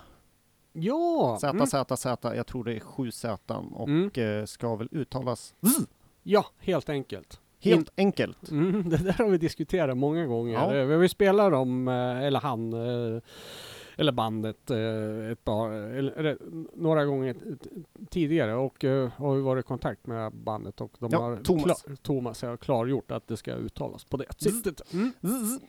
Ja! 0.72 1.38
Z, 1.40 1.48
mm. 1.48 1.66
Z, 1.66 1.96
Z, 1.96 2.34
jag 2.36 2.46
tror 2.46 2.64
det 2.64 2.74
är 2.76 2.80
sju 2.80 3.10
Z:n 3.10 3.72
och 3.72 3.88
Mm. 3.88 4.10
eh, 4.14 4.44
ska 4.44 4.76
väl 4.76 4.88
uttalas 4.92 5.54
ja, 6.22 6.46
helt 6.58 6.88
enkelt. 6.88 7.40
helt 7.60 7.90
enkelt. 7.96 8.50
Mm, 8.50 8.88
det 8.90 8.96
där 8.96 9.12
har 9.12 9.28
vi 9.28 9.38
diskuterat 9.38 9.96
många 9.96 10.26
gånger. 10.26 10.74
Ja. 10.74 10.84
Vi 10.84 11.08
spelat 11.08 11.50
dem, 11.52 11.88
eh, 11.88 12.18
eller 12.24 12.40
han, 12.40 12.72
eh, 12.72 13.22
eller 13.96 14.12
bandet 14.12 14.70
eh, 14.70 15.30
ett 15.32 15.44
par, 15.44 15.70
eller, 15.70 16.38
några 16.74 17.04
gånger 17.04 17.36
tidigare 18.10 18.54
och 18.54 18.84
eh, 18.84 19.10
har 19.16 19.34
ju 19.34 19.40
varit 19.40 19.64
i 19.64 19.68
kontakt 19.68 20.06
med 20.06 20.32
bandet 20.32 20.80
och 20.80 20.92
de 20.98 21.08
Ja, 21.12 21.18
har 21.18 21.36
Thomas. 21.36 21.82
Klar, 21.82 21.96
Thomas 21.96 22.42
har 22.42 22.56
klargjort 22.56 23.10
att 23.10 23.28
det 23.28 23.36
ska 23.36 23.52
uttalas 23.54 24.04
på 24.04 24.16
det 24.16 24.26
sättet. 24.42 24.92
Mm. 24.92 25.12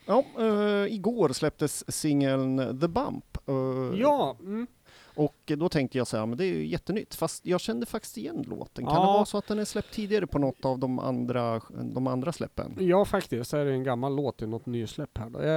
Ja, 0.06 0.24
eh, 0.40 0.94
igår 0.94 1.30
släpptes 1.30 1.92
singeln 1.92 2.80
The 2.82 2.88
Bump. 2.88 3.38
eh, 3.48 4.00
Ja, 4.00 4.38
mm. 4.40 4.68
Och 5.16 5.36
då 5.58 5.70
tänkte 5.70 5.98
jag 5.98 6.08
så 6.08 6.18
här, 6.18 6.26
men 6.26 6.38
det 6.38 6.46
är 6.46 6.54
ju 6.54 6.66
jättenytt. 6.66 7.16
Fast 7.16 7.46
jag 7.46 7.62
kände 7.62 7.86
faktiskt 7.86 8.18
igen 8.18 8.46
låten. 8.48 8.86
Kan 8.86 8.94
Ja. 8.96 9.00
det 9.02 9.08
vara 9.08 9.26
så 9.26 9.38
att 9.38 9.48
den 9.48 9.60
är 9.60 9.66
släppt 9.66 9.94
tidigare 9.94 10.28
på 10.28 10.40
något 10.40 10.66
av 10.66 10.80
de 10.80 11.00
andra, 11.00 11.62
de 11.94 12.08
andra 12.08 12.32
släppen? 12.32 12.76
ja 12.80 13.06
faktiskt 13.06 13.54
är 13.54 13.66
det 13.66 13.72
en 13.72 13.84
gammal 13.84 14.16
låt 14.16 14.42
i 14.42 14.48
något 14.48 14.66
nysläpp 14.66 15.18
här. 15.18 15.30
då. 15.30 15.40
Jag 15.40 15.52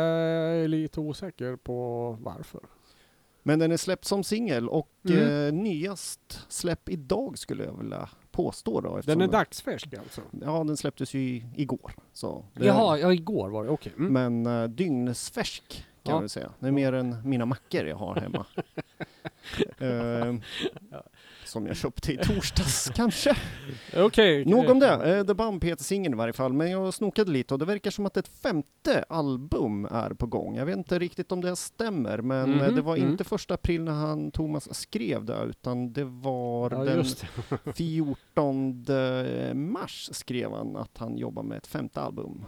är 0.65 0.69
lite 0.69 1.01
osäker 1.01 1.57
på 1.57 2.11
varför. 2.21 2.61
Men 3.47 3.59
den 3.59 3.73
är 3.73 3.77
släppt 3.77 4.05
som 4.05 4.25
singel 4.25 4.69
och 4.69 4.91
Mm. 5.09 5.47
eh, 5.47 5.53
nyast 5.53 6.41
släpp 6.49 6.89
idag 6.89 7.39
skulle 7.39 7.65
jag 7.65 7.79
vilja 7.79 8.09
påstå 8.31 8.81
då. 8.81 9.01
Den 9.05 9.21
är 9.21 9.29
dagsfärsk 9.29 9.95
alltså? 9.95 10.21
Ja, 10.45 10.65
den 10.65 10.77
släpptes 10.77 11.15
ju 11.15 11.43
igår. 11.57 11.93
Så 12.13 12.45
det 12.55 12.67
Jaha, 12.67 12.99
ja 12.99 13.13
igår 13.13 13.49
var 13.51 13.65
det, 13.65 13.71
okej. 13.71 13.93
Mm. 13.99 14.13
Men 14.43 14.47
uh, 14.63 14.69
dygnsfärsk 14.69 15.73
kan 15.73 15.85
Ja. 16.03 16.13
jag 16.13 16.21
väl 16.21 16.29
säga. 16.29 16.53
Det 16.59 16.67
är 16.67 16.71
mer 16.73 16.93
än 16.93 17.17
mina 17.29 17.47
mackor 17.47 17.87
jag 17.87 17.97
har 17.97 18.15
hemma. 18.17 18.47
Eh, 19.78 20.34
som 21.45 21.66
jag 21.66 21.76
köpte 21.76 22.12
i 22.12 22.16
torsdags 22.16 22.90
kanske. 22.95 23.36
Okej. 23.97 24.45
Nog 24.45 24.70
om 24.70 24.78
det. 24.78 25.16
Eh, 25.18 25.24
The 25.26 25.34
Bump 25.34 25.64
heter 25.64 25.84
singeln 25.84 26.14
i 26.14 26.16
varje 26.16 26.32
fall, 26.32 26.53
men 26.53 26.70
jag 26.70 26.95
snokade 26.95 27.30
lite 27.30 27.55
och 27.55 27.59
det 27.59 27.66
verkar 27.66 27.90
som 27.90 28.07
att 28.07 28.16
ett 28.16 28.28
femte 28.28 29.05
album 29.09 29.84
är 29.84 30.11
på 30.11 30.26
gång. 30.26 30.57
Jag 30.57 30.66
vet 30.66 30.76
inte 30.76 30.99
riktigt 30.99 31.32
om 31.32 31.40
det 31.40 31.57
stämmer, 31.57 32.18
men 32.18 32.53
eh, 32.61 32.64
Mhm, 32.64 32.74
det 32.74 32.82
var 32.82 32.97
mm. 32.97 33.11
inte 33.11 33.24
första 33.24 33.55
april 33.55 33.82
när 33.82 33.92
han, 33.92 34.30
Thomas 34.30 34.74
skrev 34.74 35.24
det, 35.24 35.42
utan 35.49 35.92
det 35.92 36.05
var 36.05 36.70
Ja, 36.70 36.84
den 36.84 36.97
just 36.97 37.26
det. 37.64 37.72
14 37.72 38.84
mars 39.72 40.09
skrev 40.12 40.53
han 40.53 40.76
att 40.76 40.99
han 40.99 41.16
jobbar 41.18 41.42
med 41.42 41.59
ett 41.59 41.66
femte 41.66 42.01
album 42.01 42.45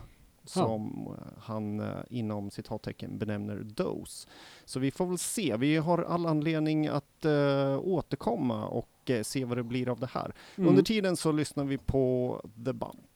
som 0.46 1.06
eh, 1.18 1.42
han 1.42 1.80
eh, 1.80 1.86
inom 2.10 2.50
citattecken 2.50 3.18
benämner 3.18 3.56
Dose. 3.56 4.28
Så 4.64 4.80
vi 4.80 4.90
får 4.90 5.06
väl 5.06 5.18
se. 5.18 5.56
Vi 5.56 5.76
har 5.76 5.98
all 6.02 6.26
anledning 6.26 6.86
att 6.86 7.24
eh, 7.24 7.78
återkomma 7.78 8.66
och 8.66 9.10
eh, 9.10 9.22
se 9.22 9.44
vad 9.44 9.58
det 9.58 9.62
blir 9.62 9.88
av 9.88 10.00
det 10.00 10.10
här. 10.12 10.34
Mm. 10.56 10.70
Under 10.70 10.82
tiden 10.82 11.16
så 11.16 11.32
lyssnar 11.32 11.64
vi 11.64 11.78
på 11.78 12.40
The 12.64 12.72
bump, 12.72 13.06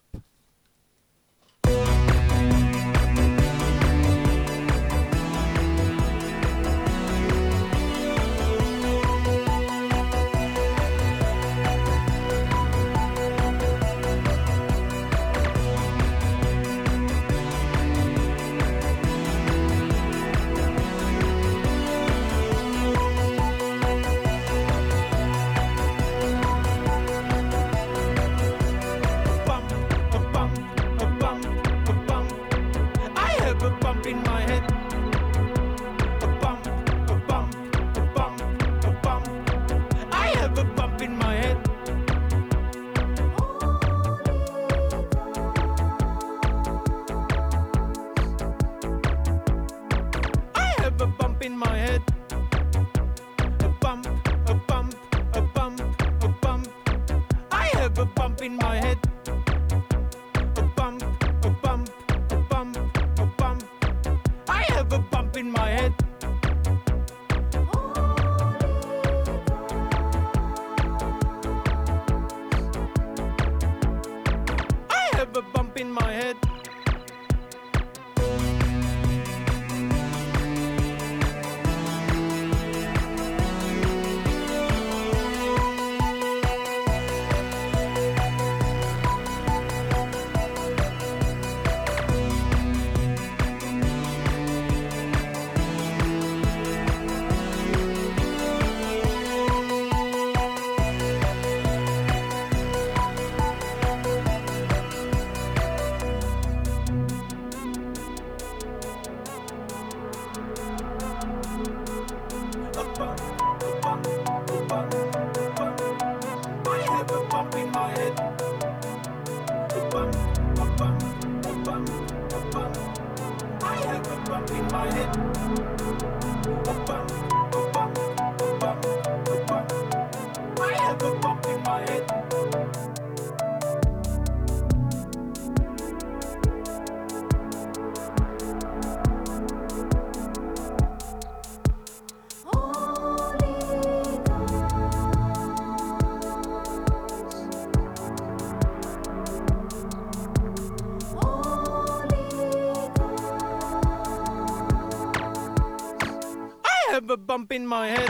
my 157.71 157.87
head. 157.87 158.10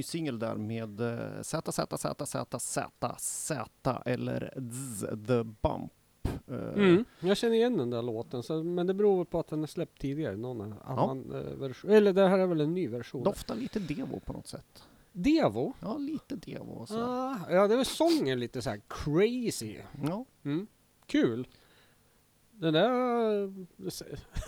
Ny 0.00 0.04
singel 0.04 0.38
där 0.38 0.54
med 0.56 1.00
eh, 1.00 1.42
Z, 1.42 1.72
Z, 1.72 1.96
Z, 1.98 2.26
Z, 2.26 2.58
Z, 2.58 3.16
Z 3.18 4.02
eller 4.06 4.52
Z, 4.98 5.06
The 5.26 5.44
Bump. 5.44 5.92
Eh, 6.48 6.72
Mm, 6.74 7.04
jag 7.20 7.36
känner 7.36 7.54
igen 7.56 7.76
den 7.76 7.90
där 7.90 8.02
låten, 8.02 8.42
så, 8.42 8.62
men 8.62 8.86
det 8.86 8.94
beror 8.94 9.24
på 9.24 9.40
att 9.40 9.48
den 9.48 9.62
är 9.62 9.66
släppt 9.66 10.00
tidigare. 10.00 10.36
Någon 10.36 10.74
annan 10.84 11.32
eh, 11.34 11.40
version. 11.40 11.90
Eller 11.90 12.12
det 12.12 12.28
här 12.28 12.38
är 12.38 12.46
väl 12.46 12.60
en 12.60 12.74
ny 12.74 12.88
version. 12.88 13.22
Doftar 13.22 13.54
lite 13.54 13.78
Devo 13.78 14.20
på 14.20 14.32
något 14.32 14.46
sätt. 14.46 14.84
Devo? 15.12 15.72
Ja, 15.80 15.98
lite 15.98 16.36
Devo. 16.36 16.86
Så. 16.86 17.00
Ah, 17.02 17.38
ja, 17.50 17.68
det 17.68 17.74
är 17.74 17.84
sången 17.84 18.40
lite 18.40 18.62
så 18.62 18.70
här 18.70 18.80
crazy. 18.88 19.76
Ja. 20.02 20.24
Mm. 20.44 20.66
Kul. 21.06 21.48
Den 22.50 22.72
där, 22.74 23.54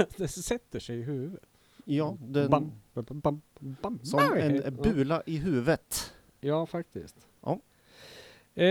det 0.18 0.28
sätter 0.28 0.80
sig 0.80 0.98
i 0.98 1.02
huvudet. 1.02 1.44
Ja, 1.84 2.16
den, 2.20 2.50
Bam, 2.50 2.72
bam, 2.94 3.20
bam, 3.20 3.42
bam, 3.60 4.00
som 4.02 4.20
en 4.36 4.76
bula 4.82 5.22
i 5.26 5.36
huvudet. 5.36 6.12
Ja, 6.40 6.66
faktiskt. 6.66 7.16
Ja. 7.42 7.58
Eh, 8.54 8.66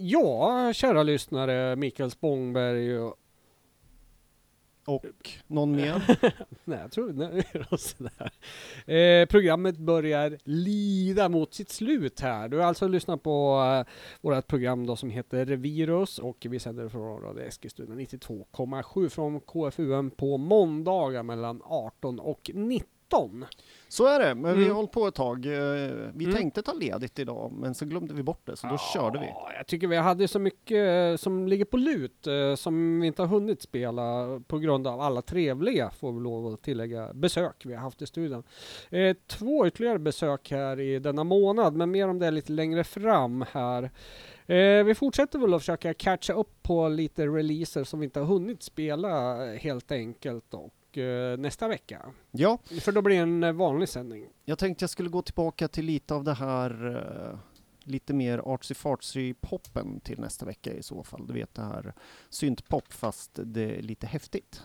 ja, 0.00 0.72
kära 0.72 1.02
lyssnare, 1.02 1.76
Mikael 1.76 2.10
Spångberg 2.10 2.98
och... 2.98 3.16
Och 4.88 5.30
någon 5.46 5.76
mer? 5.76 6.20
Nej, 6.64 6.78
jag 6.78 6.92
tror 6.92 7.12
vi 7.12 7.42
gör 7.54 7.74
oss 7.74 7.96
där. 7.98 8.32
Eh, 8.94 9.26
programmet 9.26 9.78
börjar 9.78 10.38
lida 10.44 11.28
mot 11.28 11.54
sitt 11.54 11.70
slut 11.70 12.20
här. 12.20 12.48
Du 12.48 12.56
har 12.56 12.64
alltså 12.64 12.88
lyssnat 12.88 13.22
på 13.22 13.62
eh, 13.86 13.92
vårt 14.20 14.46
program 14.46 14.86
då 14.86 14.96
som 14.96 15.10
heter 15.10 15.46
Virus 15.46 16.18
och 16.18 16.46
vi 16.50 16.58
sänder 16.58 16.88
från 16.88 17.22
Radio 17.22 17.42
Eskilstuna 17.42 17.94
92,7 17.94 19.08
från 19.08 19.40
KFUM 19.40 20.10
på 20.10 20.36
måndagar 20.36 21.22
mellan 21.22 21.62
18 21.64 22.20
och 22.20 22.50
19. 22.54 23.44
Så 23.90 24.06
är 24.06 24.18
det, 24.18 24.34
men 24.34 24.50
vi 24.56 24.62
Mm. 24.62 24.68
har 24.68 24.74
hållit 24.74 24.92
på 24.92 25.06
ett 25.06 25.14
tag. 25.14 25.46
Eh, 25.46 25.52
Vi 26.14 26.24
Mm. 26.24 26.36
tänkte 26.36 26.62
ta 26.62 26.72
ledigt 26.72 27.18
idag, 27.18 27.52
men 27.52 27.74
så 27.74 27.84
glömde 27.84 28.14
vi 28.14 28.22
bort 28.22 28.46
det, 28.46 28.56
så 28.56 28.66
då 28.66 28.78
körde 28.94 29.18
vi. 29.18 29.26
Ja, 29.26 29.50
jag 29.56 29.66
tycker 29.66 29.86
vi 29.86 29.96
hade 29.96 30.28
så 30.28 30.38
mycket 30.38 31.12
eh, 31.12 31.16
som 31.16 31.48
ligger 31.48 31.64
på 31.64 31.76
lut 31.76 32.26
eh, 32.26 32.54
som 32.54 33.00
vi 33.00 33.06
inte 33.06 33.22
har 33.22 33.26
hunnit 33.26 33.62
spela 33.62 34.40
på 34.46 34.58
grund 34.58 34.86
av 34.86 35.00
alla 35.00 35.22
trevliga, 35.22 35.90
får 35.90 36.12
vi 36.12 36.20
lov 36.20 36.46
att 36.54 36.62
tillägga, 36.62 37.12
besök 37.14 37.62
vi 37.66 37.74
har 37.74 37.80
haft 37.80 38.02
i 38.02 38.06
studion. 38.06 38.42
Två 39.26 39.66
ytterligare 39.66 39.98
besök 39.98 40.50
här 40.50 40.80
i 40.80 40.98
denna 40.98 41.24
månad, 41.24 41.74
men 41.74 41.90
mer 41.90 42.08
om 42.08 42.18
det 42.18 42.30
lite 42.30 42.52
längre 42.52 42.84
fram 42.84 43.44
här. 43.52 43.90
Eh, 44.48 44.84
vi 44.84 44.94
fortsätter 44.94 45.38
väl 45.38 45.54
att 45.54 45.60
försöka 45.60 45.94
catcha 45.94 46.32
upp 46.32 46.62
på 46.62 46.88
lite 46.88 47.26
releaser 47.26 47.84
som 47.84 48.00
vi 48.00 48.04
inte 48.04 48.20
har 48.20 48.26
hunnit 48.26 48.62
spela 48.62 49.44
eh, 49.52 49.58
helt 49.60 49.92
enkelt 49.92 50.54
och 50.54 50.98
eh, 50.98 51.38
nästa 51.38 51.68
vecka. 51.68 52.12
Ja, 52.30 52.58
För 52.80 52.92
då 52.92 53.02
blir 53.02 53.16
det 53.16 53.22
en 53.22 53.42
eh, 53.42 53.52
vanlig 53.52 53.88
sändning. 53.88 54.26
jag 54.44 54.58
tänkte 54.58 54.82
jag 54.82 54.90
skulle 54.90 55.08
gå 55.08 55.22
tillbaka 55.22 55.68
till 55.68 55.84
lite 55.84 56.14
av 56.14 56.24
det 56.24 56.34
här 56.34 56.96
eh, 57.32 57.38
lite 57.84 58.14
mer 58.14 58.38
artsy 58.38 58.74
fartsy 58.74 59.34
poppen 59.34 60.00
till 60.00 60.20
nästa 60.20 60.46
vecka 60.46 60.72
i 60.72 60.82
så 60.82 61.02
fall. 61.04 61.26
Du 61.26 61.32
vet 61.32 61.54
det 61.54 61.62
här 61.62 61.94
syntpop 62.28 62.92
fast 62.92 63.30
det 63.44 63.76
är 63.78 63.82
lite 63.82 64.06
häftigt. 64.06 64.62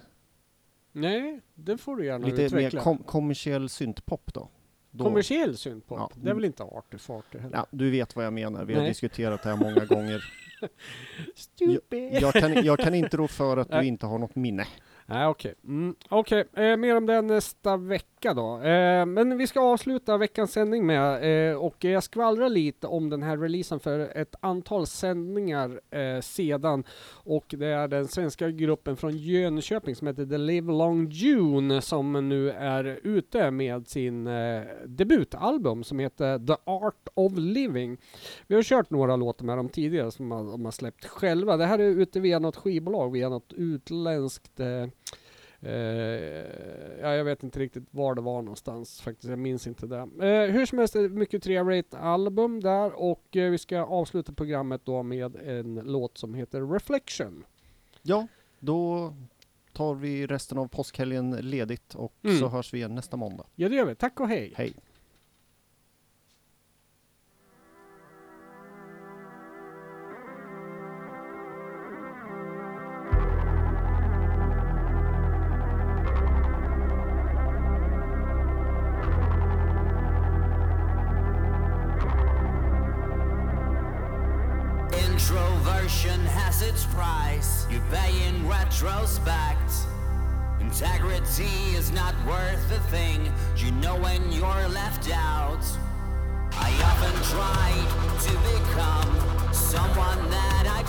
Nej, 0.92 1.42
det 1.54 1.78
får 1.78 1.96
du 1.96 2.06
gärna 2.06 2.28
Lite 2.28 2.42
mer 2.42 2.48
utveckla. 2.48 2.82
kom 2.82 2.98
kommersiell 2.98 3.70
syntpop 3.70 4.34
då. 4.34 4.50
Då 4.96 5.04
Kommersiell 5.04 5.58
syntpop, 5.58 6.00
Ja, 6.00 6.12
det 6.16 6.30
är 6.30 6.34
väl 6.34 6.46
inte 6.46 6.64
arty 6.64 6.98
farty 6.98 7.38
heller? 7.38 7.58
ja, 7.58 7.66
du 7.72 7.90
vet 7.92 8.16
vad 8.16 8.26
jag 8.26 8.34
menar, 8.34 8.66
vi 8.66 8.74
har 8.74 8.82
Nej. 8.82 8.90
diskuterat 8.90 9.44
det 9.44 9.50
här 9.50 9.58
många 9.58 9.86
gånger. 9.86 10.24
Stupid! 11.36 12.14
Jag 12.22 12.34
kan, 12.34 12.66
jag 12.66 12.80
kan 12.80 12.94
inte 12.96 13.18
rå 13.18 13.28
för 13.28 13.58
att 13.58 13.70
du 13.72 13.84
inte 13.86 14.06
har 14.06 14.20
något 14.20 14.36
minne. 14.36 14.68
Nej, 15.06 15.28
okej. 15.28 15.54
Mm, 15.64 15.96
okay. 16.10 16.44
eh, 16.54 16.78
mer 16.78 16.98
om 16.98 17.06
det 17.06 17.22
nästa 17.22 17.78
vecka 17.78 18.34
då. 18.34 18.62
Eh, 18.62 19.06
men 19.06 19.38
vi 19.38 19.48
ska 19.48 19.62
avsluta 19.62 20.18
veckans 20.18 20.52
sändning 20.52 20.86
med, 20.86 21.50
eh, 21.52 21.56
och 21.56 21.84
jag 21.84 22.04
skvallrar 22.04 22.50
lite 22.50 22.88
om 22.88 23.10
den 23.10 23.24
här 23.24 23.38
releasen 23.38 23.80
för 23.80 24.00
ett 24.00 24.36
antal 24.40 24.88
sändningar 24.88 25.82
eh, 25.92 26.22
sedan. 26.22 26.84
Och 27.12 27.46
det 27.58 27.68
är 27.68 27.88
den 27.88 28.08
svenska 28.08 28.50
gruppen 28.50 28.98
från 28.98 29.18
Jönköping 29.18 29.96
som 29.96 30.08
heter 30.08 30.26
The 30.26 30.38
Live 30.38 30.72
Long 30.72 31.10
June 31.10 31.82
som 31.82 32.30
nu 32.30 32.52
är 32.52 33.00
ute 33.04 33.52
med 33.52 33.88
sin 33.88 34.28
eh, 34.28 34.62
debutalbum 34.86 35.84
som 35.84 36.00
heter 36.00 36.40
The 36.40 36.56
Art 36.66 37.08
of 37.14 37.34
Living. 37.36 37.98
Vi 38.48 38.56
har 38.56 38.64
kört 38.64 38.90
några 38.90 39.16
låtar 39.16 39.46
med 39.46 39.58
dem 39.58 39.70
tidigare 39.70 40.12
som 40.12 40.30
de 40.30 40.66
har 40.66 40.72
släppt 40.72 41.06
själva. 41.06 41.58
Det 41.58 41.66
här 41.66 41.80
är 41.80 41.84
ute 41.84 42.20
via 42.20 42.40
något 42.40 42.56
skivbolag, 42.56 43.12
via 43.12 43.30
något 43.30 43.54
utländskt 43.54 44.60
Eh, 44.60 44.88
ja, 47.02 47.14
jag 47.16 47.24
vet 47.24 47.44
inte 47.44 47.60
riktigt 47.60 47.84
var 47.92 48.16
det 48.16 48.22
var 48.22 48.42
någonstans 48.42 49.02
faktiskt, 49.02 49.30
jag 49.30 49.40
minns 49.40 49.68
inte 49.68 49.88
det. 49.88 49.98
Eh, 50.28 50.52
hur 50.52 50.66
som 50.66 50.78
helst, 50.80 50.96
ett 50.96 51.12
mycket 51.12 51.44
trevligt 51.44 51.94
album 51.94 52.60
där 52.60 52.92
och 53.02 53.36
eh, 53.38 53.52
vi 53.52 53.58
ska 53.58 53.80
avsluta 53.82 54.34
programmet 54.34 54.82
då 54.86 55.04
med 55.04 55.36
en 55.36 55.76
låt 55.76 56.18
som 56.18 56.34
heter 56.34 56.62
Reflection. 56.74 57.44
Ja, 58.02 58.28
då 58.60 59.14
tar 59.74 59.96
vi 59.96 60.28
resten 60.28 60.58
av 60.58 60.68
påskhelgen 60.68 61.32
ledigt 61.32 61.96
och 61.96 62.14
Mm. 62.24 62.38
så 62.38 62.48
hörs 62.48 62.74
vi 62.74 62.78
igen 62.78 62.96
nästa 62.96 63.18
måndag. 63.18 63.46
Ja, 63.56 63.70
det 63.70 63.76
gör 63.76 63.86
vi. 63.86 63.96
Tack 63.96 64.20
och 64.20 64.28
hej! 64.28 64.54
Hej! 64.56 64.74
In 88.84 88.90
retrospect. 88.90 89.72
Integrity 90.60 91.76
is 91.76 91.92
not 91.92 92.14
worth 92.26 92.72
a 92.72 92.80
thing. 92.90 93.32
You 93.58 93.72
know 93.72 93.96
when 93.96 94.32
you're 94.32 94.68
left 94.70 95.10
out. 95.12 95.64
I 96.54 96.72
often 96.92 97.16
tried 97.34 97.88
to 98.28 98.34
become 98.54 99.54
someone 99.54 100.30
that 100.30 100.66
I've 100.68 100.83